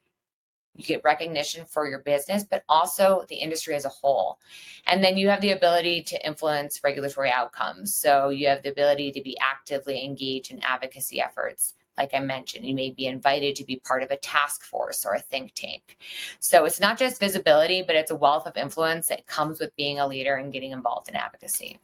you 0.74 0.84
get 0.84 1.04
recognition 1.04 1.64
for 1.66 1.86
your 1.86 2.00
business, 2.00 2.44
but 2.44 2.64
also 2.68 3.24
the 3.28 3.36
industry 3.36 3.74
as 3.74 3.84
a 3.84 3.90
whole. 3.90 4.38
And 4.86 5.04
then 5.04 5.16
you 5.16 5.28
have 5.28 5.40
the 5.40 5.52
ability 5.52 6.02
to 6.04 6.26
influence 6.26 6.80
regulatory 6.82 7.30
outcomes. 7.30 7.94
So 7.94 8.30
you 8.30 8.48
have 8.48 8.62
the 8.62 8.70
ability 8.70 9.12
to 9.12 9.22
be 9.22 9.36
actively 9.38 10.04
engaged 10.04 10.50
in 10.50 10.62
advocacy 10.62 11.20
efforts. 11.20 11.74
Like 11.98 12.14
I 12.14 12.20
mentioned, 12.20 12.64
you 12.64 12.74
may 12.74 12.90
be 12.90 13.06
invited 13.06 13.54
to 13.56 13.64
be 13.64 13.76
part 13.84 14.02
of 14.02 14.10
a 14.10 14.16
task 14.16 14.64
force 14.64 15.04
or 15.04 15.12
a 15.12 15.20
think 15.20 15.52
tank. 15.54 15.98
So 16.40 16.64
it's 16.64 16.80
not 16.80 16.98
just 16.98 17.20
visibility, 17.20 17.82
but 17.82 17.96
it's 17.96 18.10
a 18.10 18.16
wealth 18.16 18.46
of 18.46 18.56
influence 18.56 19.08
that 19.08 19.26
comes 19.26 19.60
with 19.60 19.76
being 19.76 19.98
a 19.98 20.06
leader 20.06 20.36
and 20.36 20.52
getting 20.52 20.72
involved 20.72 21.08
in 21.08 21.16
advocacy. 21.16 21.78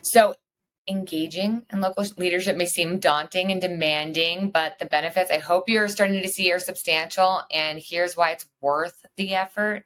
So 0.00 0.34
engaging 0.90 1.64
in 1.72 1.80
local 1.80 2.04
leadership 2.18 2.56
may 2.56 2.66
seem 2.66 2.98
daunting 2.98 3.50
and 3.50 3.60
demanding, 3.60 4.50
but 4.50 4.78
the 4.78 4.86
benefits 4.86 5.30
I 5.30 5.38
hope 5.38 5.68
you're 5.68 5.88
starting 5.88 6.20
to 6.22 6.28
see 6.28 6.52
are 6.52 6.58
substantial. 6.58 7.42
And 7.50 7.78
here's 7.78 8.16
why 8.16 8.32
it's 8.32 8.46
worth 8.60 9.06
the 9.16 9.34
effort. 9.34 9.84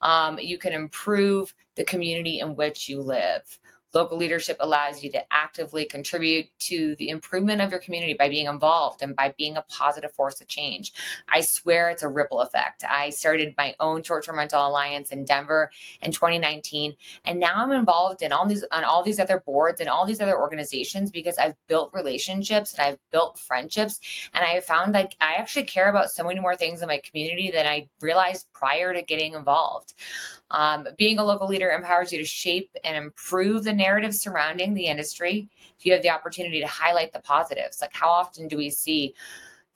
Um, 0.00 0.38
you 0.38 0.56
can 0.56 0.72
improve 0.72 1.54
the 1.76 1.84
community 1.84 2.40
in 2.40 2.56
which 2.56 2.88
you 2.88 3.00
live. 3.00 3.58
Local 3.94 4.18
leadership 4.18 4.56
allows 4.60 5.04
you 5.04 5.10
to 5.12 5.22
actively 5.32 5.84
contribute 5.84 6.46
to 6.60 6.96
the 6.96 7.10
improvement 7.10 7.60
of 7.60 7.70
your 7.70 7.80
community 7.80 8.14
by 8.14 8.28
being 8.28 8.46
involved 8.46 9.02
and 9.02 9.14
by 9.14 9.32
being 9.38 9.56
a 9.56 9.62
positive 9.62 10.12
force 10.12 10.40
of 10.40 10.48
change. 10.48 10.92
I 11.28 11.40
swear 11.42 11.90
it's 11.90 12.02
a 12.02 12.08
ripple 12.08 12.40
effect. 12.40 12.82
I 12.88 13.10
started 13.10 13.54
my 13.56 13.74
own 13.78 14.02
short-term 14.02 14.36
rental 14.36 14.66
alliance 14.66 15.10
in 15.10 15.24
Denver 15.24 15.70
in 16.02 16.10
2019, 16.10 16.94
and 17.24 17.38
now 17.38 17.54
I'm 17.56 17.70
involved 17.72 18.22
in 18.22 18.32
all 18.32 18.46
these 18.46 18.64
on 18.72 18.82
all 18.82 19.04
these 19.04 19.20
other 19.20 19.42
boards 19.46 19.80
and 19.80 19.88
all 19.88 20.06
these 20.06 20.20
other 20.20 20.38
organizations 20.38 21.10
because 21.10 21.38
I've 21.38 21.54
built 21.68 21.92
relationships 21.94 22.74
and 22.74 22.82
I've 22.82 22.98
built 23.12 23.38
friendships, 23.38 24.00
and 24.32 24.44
I 24.44 24.60
found 24.60 24.92
like 24.92 25.16
I 25.20 25.34
actually 25.34 25.64
care 25.64 25.88
about 25.88 26.10
so 26.10 26.24
many 26.24 26.40
more 26.40 26.56
things 26.56 26.82
in 26.82 26.88
my 26.88 27.00
community 27.08 27.50
than 27.52 27.66
I 27.66 27.88
realized 28.00 28.46
prior 28.52 28.92
to 28.92 29.02
getting 29.02 29.34
involved. 29.34 29.94
Um, 30.50 30.86
being 30.98 31.18
a 31.18 31.24
local 31.24 31.48
leader 31.48 31.70
empowers 31.70 32.12
you 32.12 32.18
to 32.18 32.24
shape 32.24 32.70
and 32.84 32.96
improve 32.96 33.64
the 33.64 33.72
narrative 33.84 34.14
surrounding 34.14 34.72
the 34.72 34.86
industry. 34.86 35.48
If 35.78 35.84
you 35.84 35.92
have 35.92 36.02
the 36.02 36.10
opportunity 36.10 36.60
to 36.60 36.66
highlight 36.66 37.12
the 37.12 37.20
positives. 37.20 37.80
Like, 37.80 37.92
how 37.92 38.08
often 38.08 38.48
do 38.48 38.56
we 38.56 38.70
see 38.70 39.14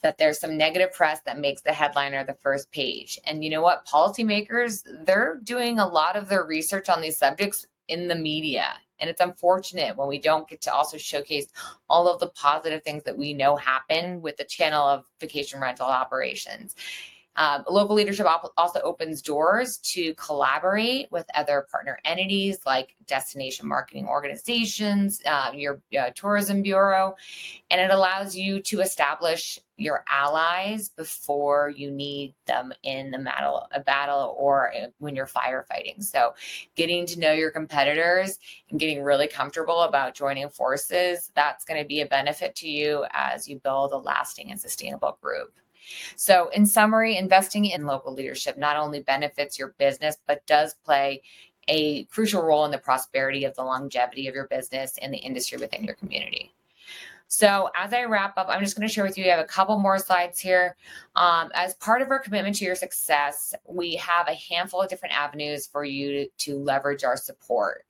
that 0.02 0.16
there's 0.16 0.40
some 0.40 0.56
negative 0.56 0.92
press 0.92 1.20
that 1.26 1.38
makes 1.38 1.60
the 1.62 1.72
headline 1.72 2.14
or 2.14 2.24
the 2.24 2.38
first 2.42 2.70
page? 2.70 3.18
And 3.24 3.44
you 3.44 3.50
know 3.50 3.62
what? 3.62 3.86
Policymakers, 3.86 4.82
they're 5.04 5.40
doing 5.44 5.78
a 5.78 5.86
lot 5.86 6.16
of 6.16 6.28
their 6.28 6.44
research 6.44 6.88
on 6.88 7.02
these 7.02 7.18
subjects 7.18 7.66
in 7.88 8.08
the 8.08 8.14
media. 8.14 8.74
And 9.00 9.10
it's 9.10 9.20
unfortunate 9.20 9.96
when 9.96 10.08
we 10.08 10.18
don't 10.18 10.48
get 10.48 10.60
to 10.62 10.72
also 10.72 10.96
showcase 10.96 11.46
all 11.88 12.08
of 12.08 12.18
the 12.20 12.28
positive 12.28 12.82
things 12.82 13.04
that 13.04 13.16
we 13.16 13.32
know 13.32 13.56
happen 13.56 14.20
with 14.22 14.36
the 14.36 14.44
channel 14.44 14.86
of 14.86 15.04
vacation 15.20 15.60
rental 15.60 15.86
operations. 15.86 16.74
Um, 17.38 17.62
local 17.70 17.94
leadership 17.94 18.26
op- 18.26 18.52
also 18.56 18.80
opens 18.80 19.22
doors 19.22 19.78
to 19.78 20.12
collaborate 20.14 21.10
with 21.12 21.24
other 21.36 21.68
partner 21.70 22.00
entities 22.04 22.58
like 22.66 22.96
destination 23.06 23.68
marketing 23.68 24.08
organizations, 24.08 25.22
uh, 25.24 25.52
your 25.54 25.80
uh, 25.98 26.10
tourism 26.16 26.62
bureau, 26.62 27.14
and 27.70 27.80
it 27.80 27.92
allows 27.92 28.34
you 28.34 28.60
to 28.62 28.80
establish 28.80 29.60
your 29.76 30.04
allies 30.08 30.88
before 30.88 31.72
you 31.76 31.92
need 31.92 32.34
them 32.46 32.72
in 32.82 33.12
the 33.12 33.18
battle, 33.18 33.68
a 33.70 33.78
battle 33.78 34.34
or 34.36 34.72
uh, 34.74 34.88
when 34.98 35.14
you're 35.14 35.24
firefighting. 35.24 36.02
So, 36.02 36.34
getting 36.74 37.06
to 37.06 37.20
know 37.20 37.32
your 37.32 37.52
competitors 37.52 38.40
and 38.68 38.80
getting 38.80 39.00
really 39.00 39.28
comfortable 39.28 39.82
about 39.82 40.16
joining 40.16 40.48
forces, 40.48 41.30
that's 41.36 41.64
going 41.64 41.80
to 41.80 41.86
be 41.86 42.00
a 42.00 42.06
benefit 42.06 42.56
to 42.56 42.68
you 42.68 43.04
as 43.12 43.46
you 43.46 43.60
build 43.60 43.92
a 43.92 43.96
lasting 43.96 44.50
and 44.50 44.60
sustainable 44.60 45.16
group. 45.22 45.52
So, 46.16 46.48
in 46.50 46.66
summary, 46.66 47.16
investing 47.16 47.66
in 47.66 47.86
local 47.86 48.14
leadership 48.14 48.58
not 48.58 48.76
only 48.76 49.00
benefits 49.00 49.58
your 49.58 49.74
business, 49.78 50.16
but 50.26 50.46
does 50.46 50.74
play 50.84 51.22
a 51.68 52.04
crucial 52.04 52.42
role 52.42 52.64
in 52.64 52.70
the 52.70 52.78
prosperity 52.78 53.44
of 53.44 53.54
the 53.54 53.62
longevity 53.62 54.26
of 54.26 54.34
your 54.34 54.46
business 54.48 54.98
and 55.00 55.12
the 55.12 55.18
industry 55.18 55.58
within 55.58 55.84
your 55.84 55.94
community. 55.94 56.52
So, 57.30 57.68
as 57.76 57.92
I 57.92 58.04
wrap 58.04 58.38
up, 58.38 58.46
I'm 58.48 58.60
just 58.60 58.74
going 58.74 58.88
to 58.88 58.92
share 58.92 59.04
with 59.04 59.18
you. 59.18 59.26
I 59.26 59.28
have 59.28 59.40
a 59.40 59.44
couple 59.44 59.78
more 59.78 59.98
slides 59.98 60.40
here. 60.40 60.76
Um, 61.14 61.50
as 61.54 61.74
part 61.74 62.00
of 62.00 62.10
our 62.10 62.18
commitment 62.18 62.56
to 62.56 62.64
your 62.64 62.74
success, 62.74 63.54
we 63.66 63.96
have 63.96 64.28
a 64.28 64.34
handful 64.34 64.80
of 64.80 64.88
different 64.88 65.14
avenues 65.14 65.66
for 65.66 65.84
you 65.84 66.10
to, 66.12 66.28
to 66.38 66.58
leverage 66.58 67.04
our 67.04 67.18
support. 67.18 67.84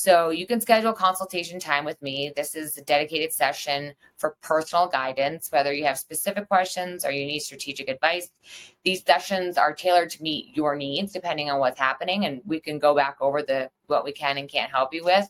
So 0.00 0.30
you 0.30 0.46
can 0.46 0.60
schedule 0.60 0.92
consultation 0.92 1.58
time 1.58 1.84
with 1.84 2.00
me. 2.00 2.32
This 2.36 2.54
is 2.54 2.76
a 2.76 2.82
dedicated 2.82 3.32
session 3.32 3.94
for 4.16 4.36
personal 4.42 4.86
guidance, 4.86 5.50
whether 5.50 5.72
you 5.72 5.84
have 5.86 5.98
specific 5.98 6.46
questions 6.48 7.04
or 7.04 7.10
you 7.10 7.26
need 7.26 7.40
strategic 7.40 7.88
advice. 7.88 8.30
These 8.84 9.02
sessions 9.04 9.58
are 9.58 9.74
tailored 9.74 10.10
to 10.10 10.22
meet 10.22 10.56
your 10.56 10.76
needs 10.76 11.12
depending 11.12 11.50
on 11.50 11.58
what's 11.58 11.80
happening, 11.80 12.26
and 12.26 12.40
we 12.46 12.60
can 12.60 12.78
go 12.78 12.94
back 12.94 13.16
over 13.20 13.42
the 13.42 13.70
what 13.88 14.04
we 14.04 14.12
can 14.12 14.38
and 14.38 14.48
can't 14.48 14.70
help 14.70 14.94
you 14.94 15.04
with. 15.04 15.28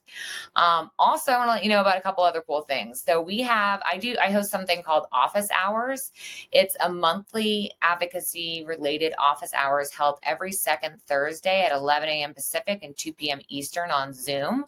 Um, 0.56 0.90
also, 0.98 1.32
I 1.32 1.38
want 1.38 1.48
to 1.48 1.52
let 1.54 1.64
you 1.64 1.70
know 1.70 1.80
about 1.80 1.98
a 1.98 2.00
couple 2.00 2.24
other 2.24 2.42
cool 2.46 2.62
things. 2.62 3.02
So 3.06 3.20
we 3.20 3.40
have, 3.40 3.80
I 3.90 3.98
do, 3.98 4.16
I 4.20 4.30
host 4.30 4.50
something 4.50 4.82
called 4.82 5.06
Office 5.12 5.48
Hours. 5.50 6.12
It's 6.52 6.76
a 6.80 6.90
monthly 6.90 7.72
advocacy 7.82 8.64
related 8.66 9.14
office 9.18 9.52
hours 9.54 9.90
held 9.90 10.18
every 10.22 10.52
second 10.52 11.00
Thursday 11.06 11.64
at 11.64 11.72
11 11.72 12.08
a.m. 12.08 12.34
Pacific 12.34 12.80
and 12.82 12.96
2 12.96 13.12
p.m. 13.12 13.40
Eastern 13.48 13.90
on 13.90 14.12
Zoom. 14.12 14.64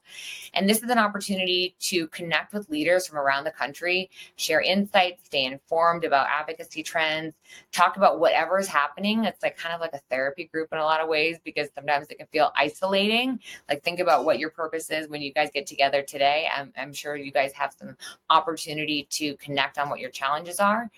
And 0.54 0.68
this 0.68 0.82
is 0.82 0.90
an 0.90 0.99
opportunity 0.99 1.76
to 1.80 2.06
connect 2.09 2.52
with 2.52 2.68
leaders 2.68 3.06
from 3.06 3.18
around 3.18 3.44
the 3.44 3.50
country, 3.50 4.11
share 4.37 4.61
insights, 4.61 5.25
stay 5.26 5.44
informed 5.44 6.04
about 6.04 6.26
advocacy 6.28 6.82
trends, 6.82 7.35
talk 7.73 7.97
about 7.97 8.20
whatever 8.20 8.59
is 8.59 8.68
happening. 8.68 9.25
It's 9.25 9.42
like 9.42 9.56
kind 9.56 9.75
of 9.75 9.80
like 9.80 9.94
a 9.94 10.00
therapy 10.11 10.44
group 10.44 10.68
in 10.73 10.78
a 10.78 10.85
lot 10.85 11.00
of 11.00 11.09
ways 11.09 11.38
because 11.44 11.68
sometimes 11.75 12.09
it 12.11 12.18
can 12.18 12.26
feel 12.28 12.52
isolating. 12.56 13.40
Like 13.68 13.79
think 13.82 14.00
about 14.00 14.25
what 14.25 14.38
your 14.38 14.50
purpose 14.50 14.90
is 14.90 15.08
when 15.08 15.22
you 15.22 15.32
guys 15.32 15.50
get 15.52 15.66
together 15.66 16.02
today. 16.02 16.49
I'm, 16.54 16.72
I'm 16.76 16.92
sure 16.92 17.16
you 17.16 17.32
guys 17.32 17.52
have 17.52 17.75
some 17.78 17.96
opportunity 18.28 19.06
to 19.10 19.37
connect 19.37 19.78
on 19.78 19.88
what 19.88 20.00
your 20.00 20.10
challenges 20.10 20.60
are. 20.60 20.90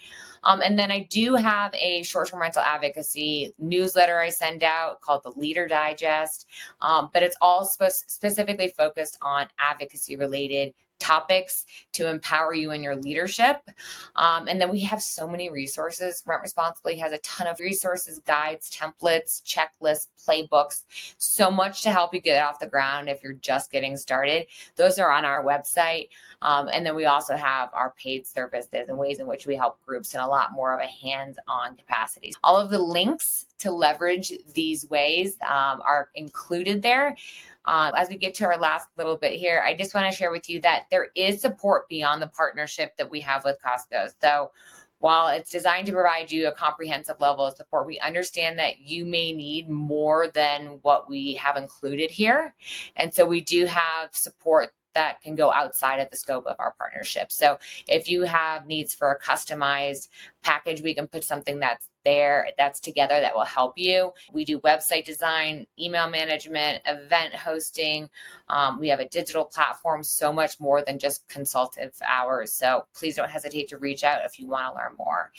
Um, 0.44 0.60
and 0.60 0.78
then 0.78 0.90
I 0.90 1.06
do 1.10 1.34
have 1.34 1.72
a 1.74 2.02
short 2.02 2.28
term 2.28 2.40
rental 2.40 2.62
advocacy 2.62 3.54
newsletter 3.58 4.18
I 4.20 4.28
send 4.30 4.64
out 4.64 5.00
called 5.00 5.22
the 5.22 5.30
Leader 5.30 5.68
Digest, 5.68 6.48
um, 6.80 7.10
but 7.12 7.22
it's 7.22 7.36
all 7.40 7.64
spe- 7.64 8.06
specifically 8.06 8.68
focused 8.76 9.18
on 9.22 9.46
advocacy 9.58 10.16
related 10.16 10.74
topics 11.02 11.66
to 11.92 12.08
empower 12.08 12.54
you 12.54 12.70
in 12.70 12.82
your 12.82 12.94
leadership. 12.94 13.68
Um, 14.14 14.46
and 14.46 14.60
then 14.60 14.70
we 14.70 14.80
have 14.80 15.02
so 15.02 15.26
many 15.26 15.50
resources. 15.50 16.22
Rent 16.24 16.42
Responsibly 16.42 16.96
has 16.96 17.12
a 17.12 17.18
ton 17.18 17.48
of 17.48 17.58
resources, 17.58 18.20
guides, 18.20 18.70
templates, 18.70 19.42
checklists, 19.42 20.06
playbooks, 20.24 20.84
so 21.18 21.50
much 21.50 21.82
to 21.82 21.90
help 21.90 22.14
you 22.14 22.20
get 22.20 22.42
off 22.42 22.60
the 22.60 22.66
ground 22.66 23.08
if 23.08 23.22
you're 23.22 23.32
just 23.32 23.72
getting 23.72 23.96
started. 23.96 24.46
Those 24.76 24.98
are 24.98 25.10
on 25.10 25.24
our 25.24 25.44
website. 25.44 26.08
Um, 26.40 26.68
and 26.72 26.86
then 26.86 26.94
we 26.94 27.06
also 27.06 27.36
have 27.36 27.70
our 27.72 27.94
paid 28.00 28.26
services 28.26 28.88
and 28.88 28.98
ways 28.98 29.18
in 29.18 29.26
which 29.26 29.46
we 29.46 29.56
help 29.56 29.84
groups 29.84 30.14
in 30.14 30.20
a 30.20 30.28
lot 30.28 30.52
more 30.52 30.72
of 30.72 30.80
a 30.80 30.86
hands 30.86 31.38
on 31.48 31.76
capacity. 31.76 32.32
All 32.44 32.56
of 32.56 32.70
the 32.70 32.78
links 32.78 33.46
to 33.58 33.70
leverage 33.70 34.32
these 34.54 34.88
ways 34.90 35.36
um, 35.42 35.80
are 35.82 36.08
included 36.14 36.82
there. 36.82 37.16
Um, 37.64 37.92
as 37.96 38.08
we 38.08 38.16
get 38.16 38.34
to 38.34 38.44
our 38.44 38.58
last 38.58 38.88
little 38.96 39.16
bit 39.16 39.32
here, 39.38 39.62
I 39.64 39.74
just 39.74 39.94
want 39.94 40.10
to 40.10 40.16
share 40.16 40.30
with 40.30 40.48
you 40.48 40.60
that 40.62 40.86
there 40.90 41.08
is 41.14 41.40
support 41.40 41.88
beyond 41.88 42.20
the 42.20 42.28
partnership 42.28 42.96
that 42.96 43.10
we 43.10 43.20
have 43.20 43.44
with 43.44 43.58
Casago. 43.64 44.12
So 44.20 44.50
while 44.98 45.28
it's 45.28 45.50
designed 45.50 45.86
to 45.86 45.92
provide 45.92 46.30
you 46.30 46.46
a 46.46 46.52
comprehensive 46.52 47.20
level 47.20 47.44
of 47.44 47.56
support, 47.56 47.86
we 47.86 47.98
understand 47.98 48.58
that 48.60 48.80
you 48.80 49.04
may 49.04 49.32
need 49.32 49.68
more 49.68 50.28
than 50.28 50.78
what 50.82 51.08
we 51.08 51.34
have 51.34 51.56
included 51.56 52.10
here. 52.10 52.54
And 52.96 53.12
so 53.12 53.26
we 53.26 53.40
do 53.40 53.66
have 53.66 54.10
support 54.12 54.72
that 54.94 55.20
can 55.22 55.34
go 55.34 55.52
outside 55.52 55.98
of 55.98 56.10
the 56.10 56.16
scope 56.16 56.46
of 56.46 56.56
our 56.58 56.74
partnership. 56.78 57.32
So 57.32 57.58
if 57.88 58.08
you 58.08 58.22
have 58.22 58.66
needs 58.66 58.94
for 58.94 59.10
a 59.10 59.18
customized 59.18 60.08
package, 60.42 60.82
we 60.82 60.94
can 60.94 61.08
put 61.08 61.24
something 61.24 61.58
that's 61.58 61.88
there 62.04 62.48
that's 62.58 62.80
together 62.80 63.20
that 63.20 63.34
will 63.34 63.44
help 63.44 63.76
you. 63.76 64.12
We 64.32 64.44
do 64.44 64.58
website 64.60 65.04
design, 65.04 65.66
email 65.78 66.08
management, 66.08 66.82
event 66.86 67.34
hosting. 67.34 68.08
Um, 68.48 68.80
we 68.80 68.88
have 68.88 69.00
a 69.00 69.08
digital 69.08 69.44
platform, 69.44 70.02
so 70.02 70.32
much 70.32 70.60
more 70.60 70.82
than 70.82 70.98
just 70.98 71.28
consultative 71.28 71.94
hours. 72.06 72.52
So 72.52 72.86
please 72.94 73.16
don't 73.16 73.30
hesitate 73.30 73.68
to 73.68 73.78
reach 73.78 74.04
out 74.04 74.24
if 74.24 74.38
you 74.38 74.46
want 74.46 74.72
to 74.72 74.78
learn 74.78 74.92
more. 74.98 75.32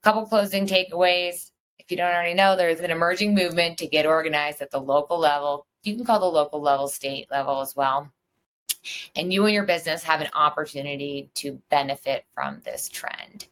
A 0.00 0.02
couple 0.02 0.26
closing 0.26 0.66
takeaways. 0.66 1.50
If 1.78 1.90
you 1.90 1.96
don't 1.96 2.12
already 2.12 2.34
know, 2.34 2.56
there's 2.56 2.80
an 2.80 2.90
emerging 2.90 3.34
movement 3.34 3.78
to 3.78 3.86
get 3.86 4.06
organized 4.06 4.62
at 4.62 4.70
the 4.70 4.80
local 4.80 5.18
level. 5.18 5.66
You 5.82 5.96
can 5.96 6.04
call 6.04 6.20
the 6.20 6.26
local 6.26 6.60
level 6.60 6.88
state 6.88 7.28
level 7.30 7.60
as 7.60 7.74
well. 7.74 8.12
And 9.14 9.32
you 9.32 9.44
and 9.44 9.54
your 9.54 9.64
business 9.64 10.02
have 10.04 10.20
an 10.20 10.30
opportunity 10.34 11.30
to 11.34 11.60
benefit 11.70 12.24
from 12.34 12.60
this 12.64 12.88
trend. 12.88 13.46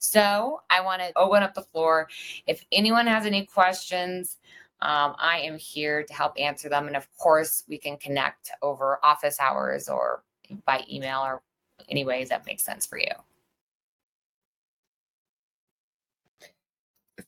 So 0.00 0.62
I 0.70 0.80
want 0.80 1.02
to 1.02 1.12
open 1.14 1.42
up 1.42 1.54
the 1.54 1.62
floor. 1.62 2.08
If 2.46 2.64
anyone 2.72 3.06
has 3.06 3.26
any 3.26 3.44
questions, 3.44 4.38
um, 4.80 5.14
I 5.18 5.40
am 5.40 5.58
here 5.58 6.02
to 6.02 6.12
help 6.14 6.40
answer 6.40 6.70
them. 6.70 6.86
And 6.86 6.96
of 6.96 7.06
course, 7.16 7.64
we 7.68 7.76
can 7.76 7.98
connect 7.98 8.50
over 8.62 8.98
office 9.04 9.38
hours 9.38 9.88
or 9.88 10.24
by 10.64 10.84
email 10.90 11.20
or 11.20 11.42
any 11.88 12.04
ways 12.04 12.30
that 12.30 12.46
makes 12.46 12.64
sense 12.64 12.86
for 12.86 12.98
you. 12.98 13.12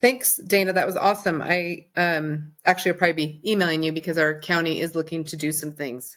Thanks, 0.01 0.37
Dana. 0.37 0.73
That 0.73 0.87
was 0.87 0.97
awesome. 0.97 1.43
I 1.43 1.87
um, 1.97 2.53
actually 2.65 2.93
will 2.93 2.99
probably 2.99 3.27
be 3.27 3.53
emailing 3.53 3.83
you 3.83 3.93
because 3.93 4.17
our 4.17 4.41
county 4.41 4.81
is 4.81 4.95
looking 4.95 5.25
to 5.25 5.37
do 5.37 5.53
some 5.53 5.73
things. 5.73 6.17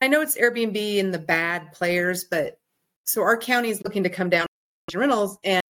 I 0.00 0.08
know 0.08 0.20
it's 0.20 0.36
Airbnb 0.36 1.00
and 1.00 1.14
the 1.14 1.18
bad 1.18 1.72
players, 1.72 2.24
but 2.24 2.58
so 3.04 3.22
our 3.22 3.36
county 3.36 3.70
is 3.70 3.82
looking 3.84 4.02
to 4.02 4.10
come 4.10 4.28
down 4.28 4.46
rentals 4.94 5.38
and 5.44 5.62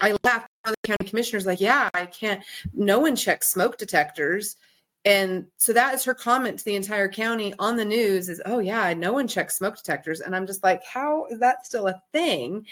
I 0.00 0.16
laughed. 0.24 0.48
The 0.64 0.74
county 0.82 1.08
commissioner's 1.08 1.46
like, 1.46 1.60
yeah, 1.60 1.88
I 1.94 2.06
can't. 2.06 2.42
No 2.74 2.98
one 2.98 3.16
checks 3.16 3.48
smoke 3.48 3.78
detectors. 3.78 4.56
And 5.04 5.46
so 5.56 5.72
that 5.72 5.94
is 5.94 6.04
her 6.04 6.14
comment 6.14 6.58
to 6.58 6.64
the 6.64 6.74
entire 6.74 7.08
county 7.08 7.54
on 7.60 7.76
the 7.76 7.84
news 7.84 8.28
is, 8.28 8.42
oh, 8.44 8.58
yeah, 8.58 8.92
no 8.94 9.12
one 9.12 9.28
checks 9.28 9.56
smoke 9.56 9.76
detectors. 9.76 10.20
And 10.20 10.34
I'm 10.34 10.48
just 10.48 10.64
like, 10.64 10.82
how 10.84 11.26
is 11.26 11.38
that 11.38 11.64
still 11.64 11.86
a 11.86 12.02
thing? 12.12 12.66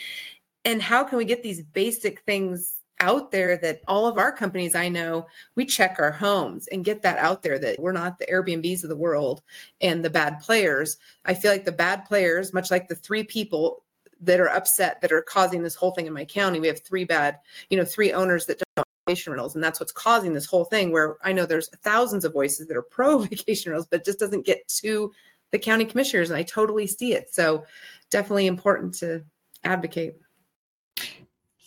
And 0.64 0.82
how 0.82 1.04
can 1.04 1.18
we 1.18 1.24
get 1.24 1.44
these 1.44 1.62
basic 1.62 2.20
things 2.22 2.80
out 3.00 3.30
there 3.30 3.56
that 3.58 3.82
all 3.86 4.06
of 4.06 4.18
our 4.18 4.32
companies 4.32 4.74
I 4.74 4.88
know, 4.88 5.26
we 5.54 5.64
check 5.64 5.96
our 5.98 6.10
homes 6.10 6.66
and 6.68 6.84
get 6.84 7.02
that 7.02 7.18
out 7.18 7.42
there 7.42 7.58
that 7.58 7.78
we're 7.78 7.92
not 7.92 8.18
the 8.18 8.26
Airbnbs 8.26 8.82
of 8.82 8.88
the 8.88 8.96
world 8.96 9.42
and 9.80 10.04
the 10.04 10.10
bad 10.10 10.40
players. 10.40 10.96
I 11.24 11.34
feel 11.34 11.52
like 11.52 11.64
the 11.64 11.72
bad 11.72 12.04
players, 12.04 12.52
much 12.52 12.70
like 12.70 12.88
the 12.88 12.96
three 12.96 13.22
people 13.22 13.83
that 14.24 14.40
are 14.40 14.48
upset 14.48 15.00
that 15.00 15.12
are 15.12 15.22
causing 15.22 15.62
this 15.62 15.74
whole 15.74 15.92
thing 15.92 16.06
in 16.06 16.12
my 16.12 16.24
county. 16.24 16.60
We 16.60 16.68
have 16.68 16.82
three 16.82 17.04
bad, 17.04 17.38
you 17.70 17.76
know, 17.76 17.84
three 17.84 18.12
owners 18.12 18.46
that 18.46 18.62
don't 18.76 18.86
vacation 19.06 19.32
rentals, 19.32 19.54
and 19.54 19.62
that's 19.62 19.80
what's 19.80 19.92
causing 19.92 20.32
this 20.32 20.46
whole 20.46 20.64
thing. 20.64 20.92
Where 20.92 21.16
I 21.22 21.32
know 21.32 21.46
there's 21.46 21.68
thousands 21.82 22.24
of 22.24 22.32
voices 22.32 22.66
that 22.68 22.76
are 22.76 22.82
pro 22.82 23.18
vacation 23.20 23.70
rentals, 23.70 23.88
but 23.90 24.04
just 24.04 24.18
doesn't 24.18 24.46
get 24.46 24.66
to 24.80 25.12
the 25.50 25.58
county 25.58 25.84
commissioners, 25.84 26.30
and 26.30 26.38
I 26.38 26.42
totally 26.42 26.86
see 26.86 27.14
it. 27.14 27.32
So 27.32 27.64
definitely 28.10 28.46
important 28.46 28.94
to 28.96 29.24
advocate. 29.62 30.16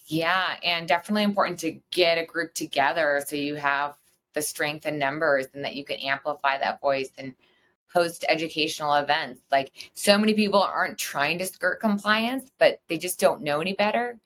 Yeah, 0.06 0.56
and 0.64 0.88
definitely 0.88 1.24
important 1.24 1.60
to 1.60 1.80
get 1.92 2.18
a 2.18 2.26
group 2.26 2.54
together 2.54 3.22
so 3.28 3.36
you 3.36 3.56
have 3.56 3.98
the 4.34 4.42
strength 4.42 4.86
in 4.86 4.98
numbers 4.98 5.48
and 5.54 5.66
that 5.66 5.76
you 5.76 5.84
can 5.84 5.98
amplify 5.98 6.58
that 6.58 6.80
voice 6.80 7.10
and 7.18 7.34
host 7.94 8.26
educational 8.28 8.94
events. 8.96 9.42
Like 9.52 9.72
so 9.94 10.18
many 10.18 10.34
people 10.34 10.62
aren't 10.62 10.98
trying 10.98 11.40
to 11.40 11.46
skirt 11.46 11.80
compliance, 11.80 12.52
but 12.60 12.80
they 12.88 12.98
just 12.98 13.20
don't 13.20 13.42
know 13.42 13.62
any 13.62 13.74
better. 13.74 14.20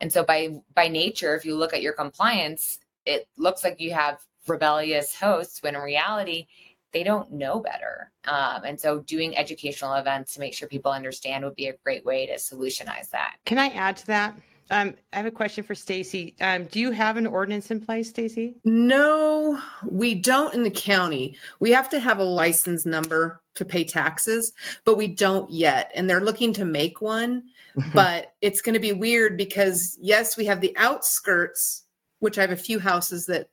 And 0.00 0.12
so 0.12 0.24
by 0.24 0.60
by 0.74 0.88
nature, 0.88 1.34
if 1.36 1.44
you 1.44 1.56
look 1.56 1.74
at 1.74 1.82
your 1.82 1.92
compliance, 1.92 2.78
it 3.04 3.28
looks 3.36 3.64
like 3.64 3.80
you 3.80 3.92
have 3.92 4.18
rebellious 4.46 5.14
hosts 5.14 5.62
when 5.62 5.74
in 5.74 5.82
reality 5.82 6.46
they 6.92 7.02
don't 7.04 7.30
know 7.30 7.60
better. 7.60 8.10
Um, 8.24 8.62
and 8.64 8.80
so 8.80 9.00
doing 9.00 9.36
educational 9.36 9.94
events 9.94 10.34
to 10.34 10.40
make 10.40 10.54
sure 10.54 10.68
people 10.68 10.90
understand 10.90 11.44
would 11.44 11.54
be 11.54 11.68
a 11.68 11.76
great 11.84 12.04
way 12.04 12.26
to 12.26 12.34
solutionize 12.34 13.10
that. 13.10 13.36
Can 13.44 13.58
I 13.58 13.68
add 13.68 13.96
to 13.98 14.06
that? 14.08 14.34
Um, 14.70 14.94
I 15.12 15.16
have 15.16 15.26
a 15.26 15.32
question 15.32 15.64
for 15.64 15.74
Stacy. 15.74 16.36
Um, 16.40 16.64
do 16.64 16.78
you 16.78 16.92
have 16.92 17.16
an 17.16 17.26
ordinance 17.26 17.72
in 17.72 17.80
place, 17.80 18.08
Stacy? 18.08 18.54
No, 18.64 19.60
we 19.84 20.14
don't 20.14 20.54
in 20.54 20.62
the 20.62 20.70
county. 20.70 21.36
We 21.58 21.72
have 21.72 21.88
to 21.90 21.98
have 21.98 22.20
a 22.20 22.24
license 22.24 22.86
number 22.86 23.42
to 23.56 23.64
pay 23.64 23.82
taxes, 23.82 24.52
but 24.84 24.96
we 24.96 25.08
don't 25.08 25.50
yet. 25.50 25.90
And 25.94 26.08
they're 26.08 26.20
looking 26.20 26.52
to 26.52 26.64
make 26.64 27.00
one, 27.00 27.42
but 27.94 28.34
it's 28.40 28.62
going 28.62 28.74
to 28.74 28.80
be 28.80 28.92
weird 28.92 29.36
because 29.36 29.98
yes, 30.00 30.36
we 30.36 30.44
have 30.46 30.60
the 30.60 30.76
outskirts, 30.76 31.84
which 32.20 32.38
I 32.38 32.42
have 32.42 32.52
a 32.52 32.56
few 32.56 32.78
houses 32.78 33.26
that 33.26 33.50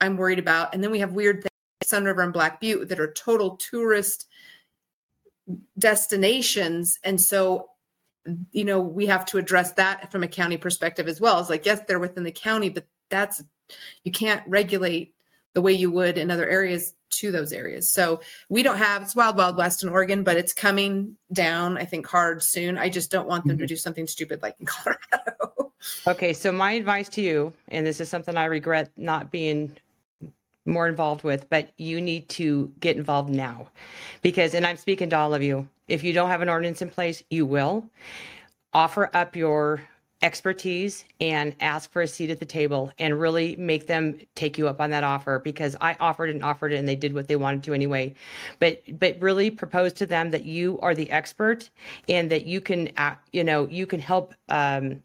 I'm 0.00 0.16
worried 0.16 0.38
about, 0.38 0.74
and 0.74 0.82
then 0.82 0.90
we 0.90 0.98
have 1.00 1.12
weird 1.12 1.42
things, 1.42 1.92
Sunriver 1.92 2.22
and 2.22 2.32
Black 2.32 2.60
Butte, 2.60 2.88
that 2.88 3.00
are 3.00 3.12
total 3.12 3.56
tourist 3.56 4.26
destinations, 5.78 6.98
and 7.04 7.20
so 7.20 7.68
you 8.52 8.64
know, 8.64 8.80
we 8.80 9.06
have 9.06 9.24
to 9.26 9.38
address 9.38 9.72
that 9.72 10.10
from 10.10 10.22
a 10.22 10.28
county 10.28 10.56
perspective 10.56 11.08
as 11.08 11.20
well. 11.20 11.40
It's 11.40 11.50
like, 11.50 11.66
yes, 11.66 11.80
they're 11.86 11.98
within 11.98 12.24
the 12.24 12.32
county, 12.32 12.68
but 12.68 12.86
that's, 13.10 13.42
you 14.02 14.12
can't 14.12 14.42
regulate 14.46 15.14
the 15.54 15.62
way 15.62 15.72
you 15.72 15.90
would 15.90 16.18
in 16.18 16.30
other 16.30 16.48
areas 16.48 16.94
to 17.10 17.30
those 17.30 17.52
areas. 17.52 17.90
So 17.90 18.20
we 18.48 18.62
don't 18.62 18.78
have, 18.78 19.02
it's 19.02 19.14
wild, 19.14 19.36
wild 19.36 19.56
west 19.56 19.82
in 19.82 19.88
Oregon, 19.88 20.24
but 20.24 20.36
it's 20.36 20.52
coming 20.52 21.16
down, 21.32 21.78
I 21.78 21.84
think, 21.84 22.06
hard 22.06 22.42
soon. 22.42 22.76
I 22.76 22.88
just 22.88 23.10
don't 23.10 23.28
want 23.28 23.44
them 23.44 23.56
mm-hmm. 23.56 23.62
to 23.62 23.66
do 23.66 23.76
something 23.76 24.06
stupid 24.06 24.42
like 24.42 24.56
in 24.58 24.66
Colorado. 24.66 25.72
okay. 26.06 26.32
So 26.32 26.50
my 26.50 26.72
advice 26.72 27.08
to 27.10 27.22
you, 27.22 27.52
and 27.68 27.86
this 27.86 28.00
is 28.00 28.08
something 28.08 28.36
I 28.36 28.46
regret 28.46 28.90
not 28.96 29.30
being 29.30 29.76
more 30.64 30.88
involved 30.88 31.24
with, 31.24 31.48
but 31.50 31.70
you 31.76 32.00
need 32.00 32.28
to 32.30 32.72
get 32.80 32.96
involved 32.96 33.30
now 33.30 33.68
because, 34.22 34.54
and 34.54 34.66
I'm 34.66 34.76
speaking 34.76 35.10
to 35.10 35.16
all 35.16 35.34
of 35.34 35.42
you, 35.42 35.68
if 35.88 36.02
you 36.02 36.12
don't 36.12 36.30
have 36.30 36.42
an 36.42 36.48
ordinance 36.48 36.82
in 36.82 36.90
place, 36.90 37.22
you 37.30 37.44
will 37.44 37.88
offer 38.72 39.10
up 39.14 39.36
your 39.36 39.82
expertise 40.22 41.04
and 41.20 41.54
ask 41.60 41.92
for 41.92 42.00
a 42.00 42.08
seat 42.08 42.30
at 42.30 42.40
the 42.40 42.46
table 42.46 42.90
and 42.98 43.20
really 43.20 43.54
make 43.56 43.86
them 43.86 44.18
take 44.34 44.56
you 44.56 44.66
up 44.66 44.80
on 44.80 44.88
that 44.88 45.04
offer 45.04 45.38
because 45.38 45.76
I 45.82 45.96
offered 46.00 46.30
and 46.30 46.42
offered 46.42 46.72
it 46.72 46.76
and 46.76 46.88
they 46.88 46.96
did 46.96 47.12
what 47.12 47.28
they 47.28 47.36
wanted 47.36 47.62
to 47.64 47.74
anyway. 47.74 48.14
But 48.58 48.82
but 48.98 49.20
really 49.20 49.50
propose 49.50 49.92
to 49.94 50.06
them 50.06 50.30
that 50.30 50.46
you 50.46 50.78
are 50.80 50.94
the 50.94 51.10
expert 51.10 51.68
and 52.08 52.30
that 52.30 52.46
you 52.46 52.62
can 52.62 52.90
uh, 52.96 53.16
you 53.32 53.44
know 53.44 53.68
you 53.68 53.86
can 53.86 54.00
help 54.00 54.34
um, 54.48 55.02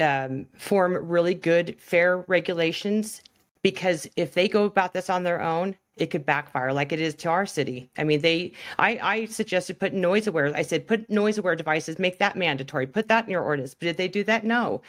um, 0.00 0.46
form 0.56 0.94
really 0.94 1.34
good 1.34 1.76
fair 1.80 2.18
regulations 2.28 3.22
because 3.62 4.08
if 4.16 4.34
they 4.34 4.48
go 4.48 4.64
about 4.64 4.92
this 4.92 5.10
on 5.10 5.22
their 5.22 5.40
own 5.40 5.76
it 5.96 6.06
could 6.06 6.24
backfire 6.24 6.72
like 6.72 6.90
it 6.92 7.00
is 7.00 7.14
to 7.14 7.28
our 7.28 7.44
city. 7.44 7.90
I 7.98 8.04
mean, 8.04 8.22
they 8.22 8.52
I 8.78 8.98
I 9.02 9.24
suggested 9.26 9.78
put 9.78 9.94
NoiseAware. 9.94 10.54
I 10.54 10.62
said 10.62 10.86
put 10.86 11.08
NoiseAware 11.10 11.56
devices, 11.56 11.98
make 11.98 12.18
that 12.18 12.36
mandatory, 12.36 12.86
put 12.86 13.08
that 13.08 13.24
in 13.24 13.30
your 13.30 13.42
ordinance. 13.42 13.74
But 13.74 13.86
did 13.86 13.96
they 13.98 14.08
do 14.08 14.24
that? 14.24 14.44
No. 14.44 14.80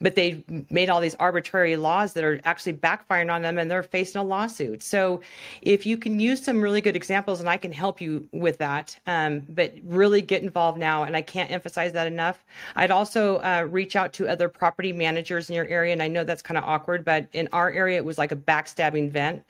But 0.00 0.14
they 0.14 0.44
made 0.70 0.90
all 0.90 1.00
these 1.00 1.14
arbitrary 1.16 1.76
laws 1.76 2.12
that 2.12 2.24
are 2.24 2.40
actually 2.44 2.74
backfiring 2.74 3.32
on 3.32 3.42
them 3.42 3.58
and 3.58 3.70
they're 3.70 3.82
facing 3.82 4.20
a 4.20 4.24
lawsuit. 4.24 4.82
So 4.82 5.20
if 5.62 5.86
you 5.86 5.96
can 5.96 6.20
use 6.20 6.42
some 6.44 6.60
really 6.60 6.80
good 6.80 6.96
examples 6.96 7.40
and 7.40 7.48
I 7.48 7.56
can 7.56 7.72
help 7.72 8.00
you 8.00 8.28
with 8.32 8.58
that, 8.58 8.96
um, 9.06 9.42
but 9.48 9.72
really 9.82 10.20
get 10.20 10.42
involved 10.42 10.78
now. 10.78 11.04
And 11.04 11.16
I 11.16 11.22
can't 11.22 11.50
emphasize 11.50 11.92
that 11.92 12.06
enough. 12.06 12.44
I'd 12.76 12.90
also 12.90 13.36
uh, 13.38 13.66
reach 13.70 13.96
out 13.96 14.12
to 14.14 14.28
other 14.28 14.48
property 14.48 14.92
managers 14.92 15.48
in 15.48 15.56
your 15.56 15.66
area. 15.66 15.92
And 15.92 16.02
I 16.02 16.08
know 16.08 16.22
that's 16.22 16.42
kind 16.42 16.58
of 16.58 16.64
awkward, 16.64 17.04
but 17.04 17.26
in 17.32 17.48
our 17.52 17.70
area, 17.70 17.96
it 17.96 18.04
was 18.04 18.18
like 18.18 18.32
a 18.32 18.36
backstabbing 18.36 19.10
vent 19.10 19.42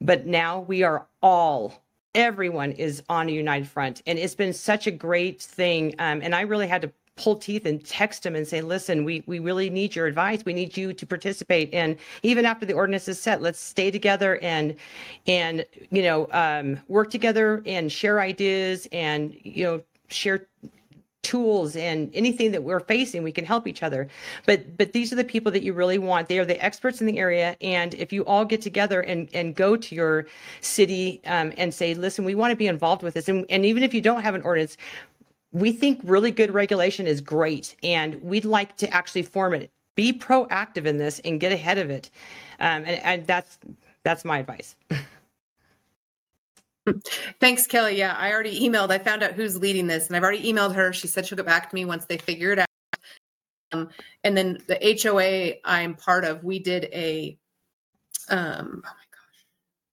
but 0.00 0.26
now 0.26 0.60
we 0.60 0.82
are 0.82 1.06
all 1.22 1.82
everyone 2.14 2.72
is 2.72 3.02
on 3.08 3.28
a 3.28 3.32
united 3.32 3.68
front. 3.68 4.02
And 4.06 4.18
it's 4.18 4.34
been 4.34 4.52
such 4.52 4.86
a 4.86 4.90
great 4.90 5.40
thing. 5.40 5.94
Um, 5.98 6.20
and 6.22 6.34
i 6.34 6.40
really 6.40 6.66
had 6.66 6.82
to 6.82 6.92
pull 7.16 7.36
teeth 7.36 7.66
and 7.66 7.84
text 7.84 8.22
them 8.22 8.34
and 8.34 8.48
say 8.48 8.62
listen 8.62 9.04
we 9.04 9.22
we 9.26 9.38
really 9.38 9.68
need 9.68 9.94
your 9.94 10.06
advice. 10.06 10.44
We 10.44 10.54
need 10.54 10.76
you 10.76 10.92
to 10.92 11.06
participate. 11.06 11.72
And 11.72 11.96
even 12.22 12.44
after 12.44 12.66
the 12.66 12.72
ordinance 12.72 13.08
is 13.08 13.20
set 13.20 13.42
let's 13.42 13.60
stay 13.60 13.90
together 13.90 14.38
and 14.42 14.74
and 15.26 15.64
you 15.90 16.02
know 16.02 16.28
um, 16.32 16.80
work 16.88 17.10
together 17.10 17.62
and 17.66 17.92
share 17.92 18.20
ideas 18.20 18.88
and 18.92 19.36
you 19.42 19.64
know 19.64 19.82
share 20.08 20.48
tools 21.22 21.76
and 21.76 22.10
anything 22.14 22.50
that 22.52 22.62
we're 22.62 22.80
facing 22.80 23.22
we 23.22 23.32
can 23.32 23.44
help 23.44 23.66
each 23.66 23.82
other. 23.82 24.08
But 24.46 24.76
but 24.76 24.92
these 24.92 25.12
are 25.12 25.16
the 25.16 25.24
people 25.24 25.52
that 25.52 25.62
you 25.62 25.72
really 25.72 25.98
want. 25.98 26.28
They 26.28 26.38
are 26.38 26.44
the 26.44 26.62
experts 26.64 27.00
in 27.00 27.06
the 27.06 27.18
area. 27.18 27.56
And 27.60 27.94
if 27.94 28.12
you 28.12 28.24
all 28.24 28.44
get 28.44 28.62
together 28.62 29.00
and 29.00 29.28
and 29.34 29.54
go 29.54 29.76
to 29.76 29.94
your 29.94 30.26
city 30.60 31.20
um, 31.26 31.52
and 31.56 31.72
say 31.72 31.94
listen 31.94 32.24
we 32.24 32.34
want 32.34 32.52
to 32.52 32.56
be 32.56 32.66
involved 32.66 33.02
with 33.02 33.14
this. 33.14 33.28
And, 33.28 33.44
and 33.50 33.64
even 33.64 33.82
if 33.82 33.92
you 33.92 34.00
don't 34.00 34.22
have 34.22 34.34
an 34.34 34.42
ordinance 34.42 34.76
we 35.52 35.72
think 35.72 36.00
really 36.04 36.30
good 36.30 36.52
regulation 36.52 37.06
is 37.06 37.20
great. 37.20 37.74
And 37.82 38.22
we'd 38.22 38.44
like 38.44 38.76
to 38.76 38.88
actually 38.94 39.22
form 39.22 39.54
it. 39.54 39.70
Be 39.96 40.12
proactive 40.12 40.86
in 40.86 40.98
this 40.98 41.18
and 41.24 41.40
get 41.40 41.52
ahead 41.52 41.78
of 41.78 41.90
it. 41.90 42.10
Um, 42.60 42.84
and, 42.84 43.02
and 43.02 43.26
that's 43.26 43.58
that's 44.02 44.24
my 44.24 44.38
advice 44.38 44.76
Thanks, 47.40 47.66
Kelly. 47.66 47.98
Yeah, 47.98 48.14
I 48.16 48.32
already 48.32 48.60
emailed. 48.60 48.90
I 48.90 48.98
found 48.98 49.22
out 49.22 49.32
who's 49.32 49.58
leading 49.58 49.86
this, 49.86 50.06
and 50.06 50.16
I've 50.16 50.22
already 50.22 50.50
emailed 50.50 50.74
her. 50.74 50.92
She 50.92 51.06
said 51.06 51.26
she'll 51.26 51.36
get 51.36 51.46
back 51.46 51.68
to 51.70 51.74
me 51.74 51.84
once 51.84 52.04
they 52.06 52.18
figure 52.18 52.52
it 52.52 52.58
out. 52.60 52.66
Um, 53.72 53.88
and 54.24 54.36
then 54.36 54.58
the 54.66 54.98
HOA 55.02 55.60
I'm 55.64 55.94
part 55.94 56.24
of, 56.24 56.42
we 56.42 56.58
did 56.58 56.84
a, 56.92 57.38
um, 58.28 58.82
oh 58.84 58.88
my 58.88 59.06
gosh, 59.12 59.44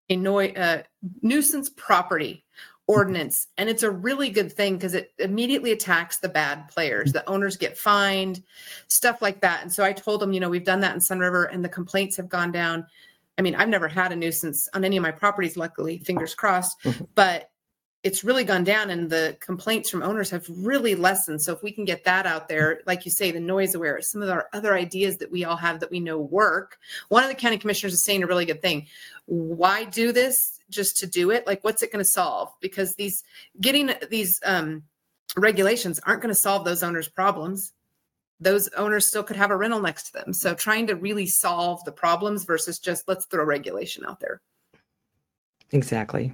a 0.10 0.16
noi- 0.16 0.54
uh, 0.56 0.84
nuisance 1.22 1.70
property 1.70 2.44
ordinance. 2.88 3.48
And 3.58 3.70
it's 3.70 3.84
a 3.84 3.92
really 3.92 4.30
good 4.30 4.52
thing 4.52 4.76
because 4.76 4.94
it 4.94 5.12
immediately 5.20 5.74
attacks 5.74 6.18
the 6.18 6.30
bad 6.30 6.70
players. 6.70 7.12
The 7.12 7.28
owners 7.30 7.58
get 7.58 7.78
fined, 7.78 8.42
stuff 8.88 9.22
like 9.22 9.42
that. 9.42 9.62
And 9.62 9.72
so 9.72 9.84
I 9.84 9.92
told 9.94 10.22
them, 10.22 10.32
you 10.32 10.40
know, 10.40 10.50
we've 10.50 10.64
done 10.64 10.80
that 10.80 10.96
in 10.96 11.02
Sunriver 11.02 11.54
and 11.54 11.64
the 11.64 11.70
complaints 11.70 12.16
have 12.18 12.30
gone 12.30 12.52
down. 12.52 12.88
I 13.38 13.42
mean, 13.42 13.56
I've 13.56 13.70
never 13.70 13.88
had 13.88 14.12
a 14.12 14.16
nuisance 14.16 14.68
on 14.74 14.84
any 14.84 14.98
of 14.98 15.04
my 15.04 15.12
properties, 15.12 15.58
luckily, 15.58 16.00
fingers 16.00 16.34
crossed, 16.34 16.78
but 17.16 17.52
it's 18.04 18.24
really 18.24 18.44
gone 18.44 18.64
down 18.64 18.90
and 18.90 19.10
the 19.10 19.36
complaints 19.40 19.90
from 19.90 20.04
owners 20.04 20.30
have 20.30 20.46
really 20.50 20.96
lessened. 20.96 21.42
So 21.42 21.52
if 21.52 21.64
we 21.64 21.72
can 21.72 21.84
get 21.84 22.04
that 22.06 22.26
out 22.26 22.48
there, 22.48 22.82
like 22.86 23.06
you 23.06 23.12
say, 23.12 23.32
the 23.32 23.40
NoiseAware, 23.40 24.04
some 24.04 24.22
of 24.22 24.30
our 24.30 24.48
other 24.54 24.76
ideas 24.76 25.18
that 25.18 25.32
we 25.32 25.44
all 25.44 25.58
have 25.58 25.80
that 25.80 25.92
we 25.92 26.00
know 26.00 26.20
work. 26.20 26.78
One 27.10 27.24
of 27.24 27.30
the 27.30 27.36
county 27.36 27.58
commissioners 27.58 27.94
is 27.94 28.04
saying 28.04 28.24
a 28.24 28.28
really 28.28 28.46
good 28.46 28.62
thing. 28.62 28.88
Why 29.26 29.84
do 29.84 30.12
this 30.12 30.60
just 30.70 30.98
to 30.98 31.08
do 31.08 31.32
it? 31.32 31.48
Like 31.48 31.64
what's 31.64 31.82
it 31.82 31.92
going 31.92 32.04
to 32.04 32.10
solve? 32.10 32.54
Because 32.62 32.96
these 32.96 33.24
getting 33.60 33.92
these 34.10 34.40
um 34.46 34.84
regulations 35.36 36.00
aren't 36.06 36.22
going 36.22 36.34
to 36.34 36.40
solve 36.40 36.66
those 36.66 36.84
owners' 36.84 37.10
problems. 37.10 37.74
Those 38.40 38.68
owners 38.70 39.06
still 39.06 39.24
could 39.24 39.36
have 39.36 39.52
a 39.52 39.58
rental 39.58 39.82
next 39.82 40.04
to 40.08 40.14
them. 40.14 40.34
So 40.34 40.54
trying 40.54 40.88
to 40.88 40.96
really 40.96 41.26
solve 41.26 41.84
the 41.86 41.92
problems 41.92 42.44
versus 42.44 42.80
just 42.80 43.08
let's 43.08 43.26
throw 43.26 43.44
regulation 43.44 44.06
out 44.06 44.20
there. 44.20 44.42
Exactly. 45.72 46.34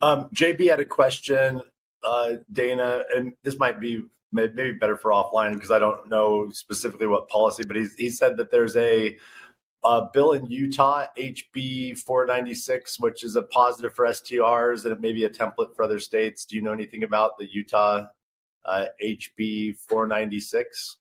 Um, 0.00 0.28
JB 0.34 0.68
had 0.68 0.80
a 0.80 0.84
question, 0.84 1.60
uh, 2.02 2.32
Dana, 2.52 3.04
and 3.14 3.32
this 3.44 3.58
might 3.58 3.80
be 3.80 4.04
maybe 4.32 4.72
better 4.72 4.96
for 4.96 5.10
offline 5.10 5.54
because 5.54 5.70
I 5.70 5.78
don't 5.78 6.08
know 6.08 6.50
specifically 6.50 7.06
what 7.06 7.28
policy, 7.28 7.64
but 7.64 7.76
he's, 7.76 7.94
he 7.94 8.10
said 8.10 8.36
that 8.38 8.50
there's 8.50 8.76
a, 8.76 9.16
a 9.84 10.08
bill 10.12 10.32
in 10.32 10.46
Utah, 10.46 11.06
HB 11.18 11.98
496, 11.98 13.00
which 13.00 13.24
is 13.24 13.36
a 13.36 13.42
positive 13.42 13.94
for 13.94 14.06
STRs 14.06 14.84
and 14.84 14.92
it 14.92 15.00
may 15.00 15.12
be 15.12 15.24
a 15.24 15.30
template 15.30 15.74
for 15.74 15.82
other 15.82 15.98
states. 15.98 16.44
Do 16.44 16.56
you 16.56 16.62
know 16.62 16.72
anything 16.72 17.02
about 17.02 17.36
the 17.38 17.52
Utah 17.52 18.06
uh, 18.64 18.86
HB 19.02 19.76
496? 19.78 20.98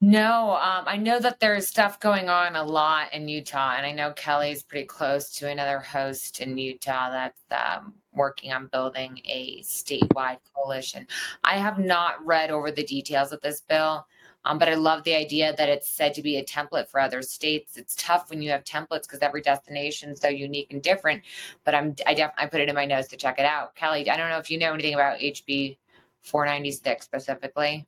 No, 0.00 0.50
um, 0.60 0.84
I 0.86 0.98
know 0.98 1.18
that 1.18 1.40
there's 1.40 1.66
stuff 1.66 1.98
going 1.98 2.28
on 2.28 2.56
a 2.56 2.62
lot 2.62 3.14
in 3.14 3.26
Utah, 3.26 3.76
and 3.76 3.86
I 3.86 3.92
know 3.92 4.12
Kelly's 4.12 4.62
pretty 4.62 4.84
close 4.86 5.30
to 5.36 5.48
another 5.48 5.80
host 5.80 6.40
in 6.40 6.58
Utah 6.58 7.08
that's 7.10 7.40
um, 7.50 7.94
working 8.12 8.52
on 8.52 8.66
building 8.66 9.18
a 9.24 9.62
statewide 9.62 10.40
coalition. 10.54 11.06
I 11.42 11.56
have 11.56 11.78
not 11.78 12.24
read 12.26 12.50
over 12.50 12.70
the 12.70 12.84
details 12.84 13.32
of 13.32 13.40
this 13.40 13.62
bill, 13.62 14.06
um, 14.44 14.58
but 14.58 14.68
I 14.68 14.74
love 14.74 15.04
the 15.04 15.14
idea 15.14 15.54
that 15.56 15.68
it's 15.68 15.88
said 15.88 16.14
to 16.14 16.22
be 16.22 16.36
a 16.36 16.44
template 16.44 16.88
for 16.88 17.00
other 17.00 17.22
states. 17.22 17.76
It's 17.76 17.94
tough 17.96 18.30
when 18.30 18.42
you 18.42 18.50
have 18.50 18.64
templates 18.64 19.02
because 19.02 19.20
every 19.20 19.40
destination 19.40 20.10
is 20.10 20.20
so 20.20 20.28
unique 20.28 20.72
and 20.72 20.82
different. 20.82 21.22
But 21.64 21.74
I'm 21.74 21.94
I 22.06 22.14
def 22.14 22.30
I 22.36 22.46
put 22.46 22.60
it 22.60 22.68
in 22.68 22.74
my 22.74 22.84
notes 22.84 23.08
to 23.08 23.16
check 23.16 23.38
it 23.38 23.46
out. 23.46 23.74
Kelly, 23.74 24.08
I 24.08 24.16
don't 24.16 24.28
know 24.28 24.38
if 24.38 24.50
you 24.50 24.58
know 24.58 24.74
anything 24.74 24.94
about 24.94 25.18
HB 25.18 25.76
496 26.22 27.04
specifically. 27.04 27.86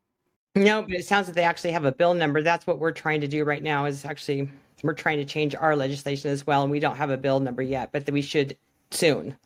No, 0.55 0.83
but 0.83 0.93
it 0.93 1.05
sounds 1.05 1.27
like 1.29 1.35
they 1.35 1.43
actually 1.43 1.73
have 1.73 1.85
a 1.85 1.93
bill 1.93 2.15
number. 2.15 2.43
That's 2.43 2.67
what 2.67 2.79
we're 2.79 2.93
trying 2.93 3.21
to 3.21 3.29
do 3.29 3.45
right 3.45 3.63
now 3.63 3.85
is 3.85 4.07
actually, 4.07 4.51
we're 4.83 4.95
trying 4.95 5.19
to 5.19 5.25
change 5.27 5.55
our 5.55 5.77
legislation 5.77 6.31
as 6.31 6.47
well. 6.47 6.63
And 6.63 6.71
we 6.71 6.81
don't 6.81 6.97
have 6.97 7.11
a 7.11 7.19
bill 7.19 7.41
number 7.41 7.61
yet, 7.61 7.93
but 7.93 8.11
we 8.11 8.23
should 8.23 8.57
soon. 8.91 9.37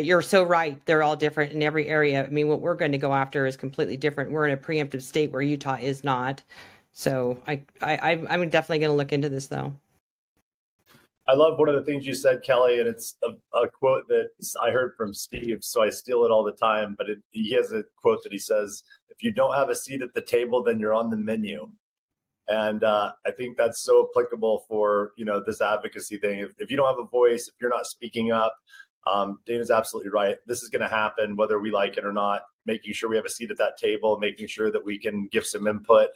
But 0.00 0.06
you're 0.06 0.22
so 0.22 0.44
right. 0.44 0.80
They're 0.86 1.02
all 1.02 1.14
different 1.14 1.52
in 1.52 1.62
every 1.62 1.86
area. 1.86 2.24
I 2.24 2.30
mean, 2.30 2.48
what 2.48 2.62
we're 2.62 2.74
going 2.74 2.92
to 2.92 2.96
go 2.96 3.12
after 3.12 3.44
is 3.44 3.54
completely 3.54 3.98
different. 3.98 4.30
We're 4.30 4.46
in 4.46 4.54
a 4.54 4.56
preemptive 4.56 5.02
state 5.02 5.30
where 5.30 5.42
Utah 5.42 5.76
is 5.78 6.04
not. 6.04 6.42
So 6.92 7.38
I, 7.46 7.60
I, 7.82 8.18
I'm 8.30 8.48
definitely 8.48 8.78
going 8.78 8.92
to 8.92 8.96
look 8.96 9.12
into 9.12 9.28
this 9.28 9.48
though. 9.48 9.74
I 11.28 11.34
love 11.34 11.58
one 11.58 11.68
of 11.68 11.74
the 11.74 11.82
things 11.82 12.06
you 12.06 12.14
said, 12.14 12.42
Kelly, 12.42 12.80
and 12.80 12.88
it's 12.88 13.16
a, 13.22 13.32
a 13.58 13.68
quote 13.68 14.08
that 14.08 14.30
I 14.62 14.70
heard 14.70 14.94
from 14.96 15.12
Steve, 15.12 15.58
so 15.60 15.82
I 15.82 15.90
steal 15.90 16.24
it 16.24 16.30
all 16.30 16.44
the 16.44 16.52
time. 16.52 16.94
But 16.96 17.10
it, 17.10 17.18
he 17.32 17.52
has 17.52 17.70
a 17.72 17.84
quote 18.00 18.22
that 18.22 18.32
he 18.32 18.38
says, 18.38 18.82
"If 19.10 19.22
you 19.22 19.32
don't 19.32 19.54
have 19.54 19.68
a 19.68 19.74
seat 19.74 20.00
at 20.00 20.14
the 20.14 20.22
table, 20.22 20.62
then 20.62 20.80
you're 20.80 20.94
on 20.94 21.10
the 21.10 21.18
menu." 21.18 21.68
And 22.48 22.82
uh, 22.84 23.12
I 23.26 23.32
think 23.32 23.58
that's 23.58 23.82
so 23.82 24.08
applicable 24.10 24.64
for 24.66 25.12
you 25.18 25.26
know 25.26 25.42
this 25.46 25.60
advocacy 25.60 26.16
thing. 26.16 26.38
If, 26.38 26.52
if 26.56 26.70
you 26.70 26.78
don't 26.78 26.88
have 26.88 27.04
a 27.04 27.08
voice, 27.08 27.48
if 27.48 27.54
you're 27.60 27.68
not 27.68 27.86
speaking 27.86 28.32
up, 28.32 28.56
um, 29.06 29.38
Dana's 29.46 29.70
absolutely 29.70 30.10
right. 30.10 30.36
This 30.46 30.62
is 30.62 30.68
going 30.68 30.82
to 30.82 30.88
happen 30.88 31.36
whether 31.36 31.58
we 31.58 31.70
like 31.70 31.96
it 31.96 32.04
or 32.04 32.12
not. 32.12 32.42
Making 32.66 32.92
sure 32.92 33.08
we 33.08 33.16
have 33.16 33.24
a 33.24 33.30
seat 33.30 33.50
at 33.50 33.58
that 33.58 33.78
table, 33.78 34.18
making 34.18 34.46
sure 34.46 34.70
that 34.70 34.84
we 34.84 34.98
can 34.98 35.28
give 35.32 35.46
some 35.46 35.66
input 35.66 36.10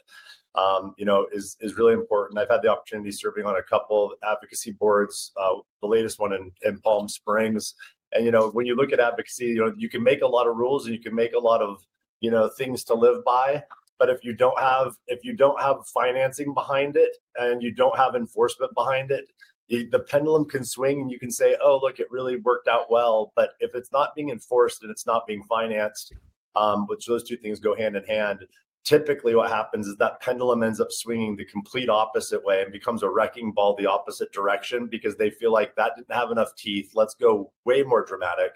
um, 0.55 0.93
you 0.97 1.05
know, 1.05 1.27
is 1.33 1.57
is 1.59 1.75
really 1.75 1.93
important. 1.93 2.39
I've 2.39 2.49
had 2.49 2.61
the 2.61 2.69
opportunity 2.69 3.11
serving 3.11 3.45
on 3.45 3.57
a 3.57 3.63
couple 3.63 4.05
of 4.05 4.11
advocacy 4.23 4.71
boards, 4.71 5.31
uh, 5.37 5.55
the 5.81 5.87
latest 5.87 6.19
one 6.19 6.33
in, 6.33 6.51
in 6.63 6.79
Palm 6.79 7.09
Springs. 7.09 7.75
And 8.13 8.25
you 8.25 8.31
know, 8.31 8.49
when 8.49 8.65
you 8.65 8.75
look 8.75 8.93
at 8.93 8.99
advocacy, 8.99 9.47
you 9.47 9.65
know, 9.65 9.73
you 9.77 9.89
can 9.89 10.03
make 10.03 10.21
a 10.21 10.27
lot 10.27 10.47
of 10.47 10.55
rules 10.55 10.85
and 10.85 10.95
you 10.95 11.01
can 11.01 11.13
make 11.13 11.33
a 11.33 11.39
lot 11.39 11.61
of 11.61 11.85
you 12.21 12.31
know 12.31 12.49
things 12.49 12.83
to 12.85 12.93
live 12.93 13.23
by. 13.25 13.63
But 13.99 14.09
if 14.09 14.23
you 14.23 14.33
don't 14.33 14.59
have 14.59 14.95
if 15.07 15.23
you 15.23 15.33
don't 15.33 15.59
have 15.61 15.85
financing 15.93 16.53
behind 16.53 16.95
it 16.95 17.11
and 17.35 17.61
you 17.61 17.73
don't 17.73 17.97
have 17.97 18.15
enforcement 18.15 18.73
behind 18.75 19.11
it, 19.11 19.25
the 19.69 19.87
the 19.91 19.99
pendulum 19.99 20.45
can 20.45 20.63
swing 20.63 21.01
and 21.01 21.11
you 21.11 21.19
can 21.19 21.31
say, 21.31 21.57
oh, 21.63 21.79
look, 21.81 21.99
it 21.99 22.11
really 22.11 22.37
worked 22.37 22.67
out 22.67 22.91
well. 22.91 23.31
But 23.35 23.51
if 23.59 23.75
it's 23.75 23.91
not 23.91 24.15
being 24.15 24.29
enforced 24.29 24.83
and 24.83 24.91
it's 24.91 25.05
not 25.05 25.25
being 25.27 25.43
financed, 25.43 26.13
um, 26.55 26.85
which 26.87 27.05
those 27.05 27.23
two 27.23 27.37
things 27.37 27.59
go 27.59 27.75
hand 27.75 27.95
in 27.95 28.03
hand, 28.03 28.45
typically 28.85 29.35
what 29.35 29.49
happens 29.49 29.87
is 29.87 29.97
that 29.97 30.21
pendulum 30.21 30.63
ends 30.63 30.79
up 30.79 30.91
swinging 30.91 31.35
the 31.35 31.45
complete 31.45 31.89
opposite 31.89 32.43
way 32.45 32.61
and 32.61 32.71
becomes 32.71 33.01
a 33.03 33.09
wrecking 33.09 33.51
ball 33.51 33.75
the 33.75 33.85
opposite 33.85 34.31
direction 34.31 34.87
because 34.87 35.17
they 35.17 35.29
feel 35.29 35.51
like 35.51 35.75
that 35.75 35.93
didn't 35.97 36.13
have 36.15 36.31
enough 36.31 36.55
teeth 36.55 36.91
let's 36.93 37.15
go 37.15 37.51
way 37.65 37.81
more 37.81 38.05
dramatic 38.05 38.51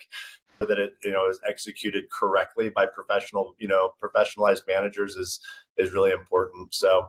so 0.60 0.68
that 0.68 0.78
it 0.78 0.94
you 1.04 1.12
know 1.12 1.28
is 1.28 1.40
executed 1.48 2.06
correctly 2.12 2.70
by 2.70 2.86
professional 2.86 3.56
you 3.58 3.68
know 3.68 3.92
professionalized 4.02 4.62
managers 4.68 5.16
is 5.16 5.40
is 5.78 5.92
really 5.94 6.12
important 6.12 6.74
so 6.74 7.08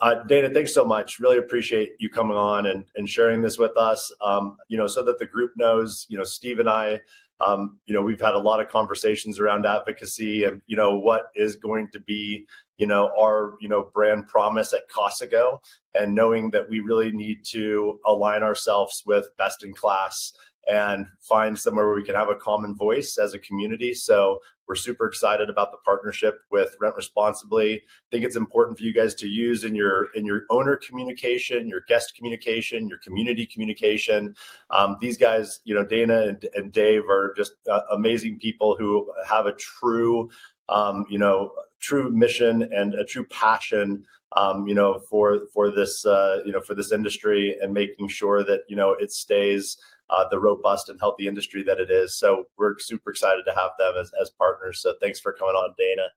uh, 0.00 0.24
Dana, 0.24 0.50
thanks 0.50 0.74
so 0.74 0.84
much. 0.84 1.20
Really 1.20 1.38
appreciate 1.38 1.92
you 1.98 2.08
coming 2.08 2.36
on 2.36 2.66
and, 2.66 2.84
and 2.96 3.08
sharing 3.08 3.40
this 3.40 3.58
with 3.58 3.76
us. 3.76 4.12
Um, 4.20 4.56
you 4.68 4.76
know, 4.76 4.86
so 4.86 5.02
that 5.04 5.18
the 5.18 5.26
group 5.26 5.52
knows, 5.56 6.06
you 6.08 6.18
know, 6.18 6.24
Steve 6.24 6.58
and 6.58 6.68
I, 6.68 7.00
um, 7.40 7.78
you 7.86 7.94
know, 7.94 8.02
we've 8.02 8.20
had 8.20 8.34
a 8.34 8.38
lot 8.38 8.60
of 8.60 8.68
conversations 8.68 9.38
around 9.38 9.66
advocacy 9.66 10.44
and, 10.44 10.62
you 10.66 10.76
know, 10.76 10.96
what 10.96 11.26
is 11.34 11.56
going 11.56 11.88
to 11.92 12.00
be, 12.00 12.46
you 12.78 12.86
know, 12.86 13.10
our, 13.18 13.54
you 13.60 13.68
know, 13.68 13.90
brand 13.94 14.28
promise 14.28 14.72
at 14.72 14.88
Casago 14.88 15.58
and 15.94 16.14
knowing 16.14 16.50
that 16.50 16.68
we 16.68 16.80
really 16.80 17.12
need 17.12 17.44
to 17.46 17.98
align 18.06 18.42
ourselves 18.42 19.02
with 19.06 19.26
best 19.38 19.64
in 19.64 19.72
class 19.72 20.32
and 20.68 21.06
find 21.20 21.58
somewhere 21.58 21.86
where 21.86 21.96
we 21.96 22.04
can 22.04 22.14
have 22.14 22.28
a 22.28 22.36
common 22.36 22.74
voice 22.76 23.18
as 23.18 23.34
a 23.34 23.38
community. 23.40 23.92
So 23.92 24.38
we're 24.72 24.76
super 24.76 25.06
excited 25.06 25.50
about 25.50 25.70
the 25.70 25.76
partnership 25.84 26.40
with 26.50 26.74
Rent 26.80 26.96
Responsibly. 26.96 27.74
I 27.74 27.80
think 28.10 28.24
it's 28.24 28.36
important 28.36 28.78
for 28.78 28.84
you 28.84 28.94
guys 28.94 29.14
to 29.16 29.28
use 29.28 29.64
in 29.64 29.74
your 29.74 30.06
in 30.14 30.24
your 30.24 30.44
owner 30.48 30.76
communication, 30.76 31.68
your 31.68 31.82
guest 31.88 32.14
communication, 32.16 32.88
your 32.88 32.96
community 32.96 33.44
communication. 33.44 34.34
Um, 34.70 34.96
these 34.98 35.18
guys, 35.18 35.60
you 35.64 35.74
know, 35.74 35.84
Dana 35.84 36.22
and, 36.22 36.48
and 36.54 36.72
Dave 36.72 37.02
are 37.10 37.34
just 37.36 37.52
uh, 37.70 37.82
amazing 37.90 38.38
people 38.38 38.74
who 38.74 39.12
have 39.28 39.44
a 39.44 39.52
true, 39.52 40.30
um, 40.70 41.04
you 41.10 41.18
know, 41.18 41.52
true 41.78 42.10
mission 42.10 42.62
and 42.72 42.94
a 42.94 43.04
true 43.04 43.26
passion 43.26 44.06
um, 44.34 44.66
you 44.66 44.74
know, 44.74 45.00
for 45.10 45.40
for 45.52 45.70
this, 45.70 46.06
uh, 46.06 46.38
you 46.46 46.52
know, 46.52 46.62
for 46.62 46.74
this 46.74 46.92
industry 46.92 47.58
and 47.60 47.74
making 47.74 48.08
sure 48.08 48.42
that 48.42 48.60
you 48.68 48.76
know 48.76 48.92
it 48.92 49.12
stays 49.12 49.76
uh, 50.12 50.28
the 50.28 50.38
robust 50.38 50.88
and 50.88 51.00
healthy 51.00 51.26
industry 51.26 51.62
that 51.62 51.80
it 51.80 51.90
is. 51.90 52.16
So 52.18 52.44
we're 52.58 52.78
super 52.78 53.10
excited 53.10 53.44
to 53.46 53.54
have 53.54 53.70
them 53.78 53.94
as, 53.98 54.12
as 54.20 54.30
partners. 54.30 54.80
So 54.82 54.94
thanks 55.00 55.18
for 55.18 55.32
coming 55.32 55.54
on, 55.54 55.74
Dana. 55.78 56.08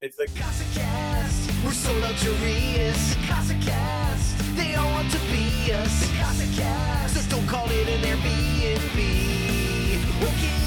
It's 0.00 0.16
the 0.16 0.26
Casacast. 0.26 1.64
We're 1.64 1.72
so 1.72 1.92
luxurious. 1.98 3.14
Casacast. 3.26 4.56
They 4.56 4.74
all 4.74 4.90
want 4.92 5.10
to 5.12 5.18
be 5.30 5.72
us. 5.72 6.00
The 6.00 7.12
Just 7.14 7.30
don't 7.30 7.46
call 7.46 7.66
it 7.70 7.88
an 7.88 8.00
Airbnb. 8.00 8.98
Okay. 10.22 10.62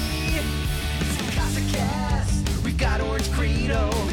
It's 1.00 1.16
the 1.18 2.62
We've 2.64 2.78
got 2.78 3.00
Orange 3.00 3.30
Credo. 3.32 4.05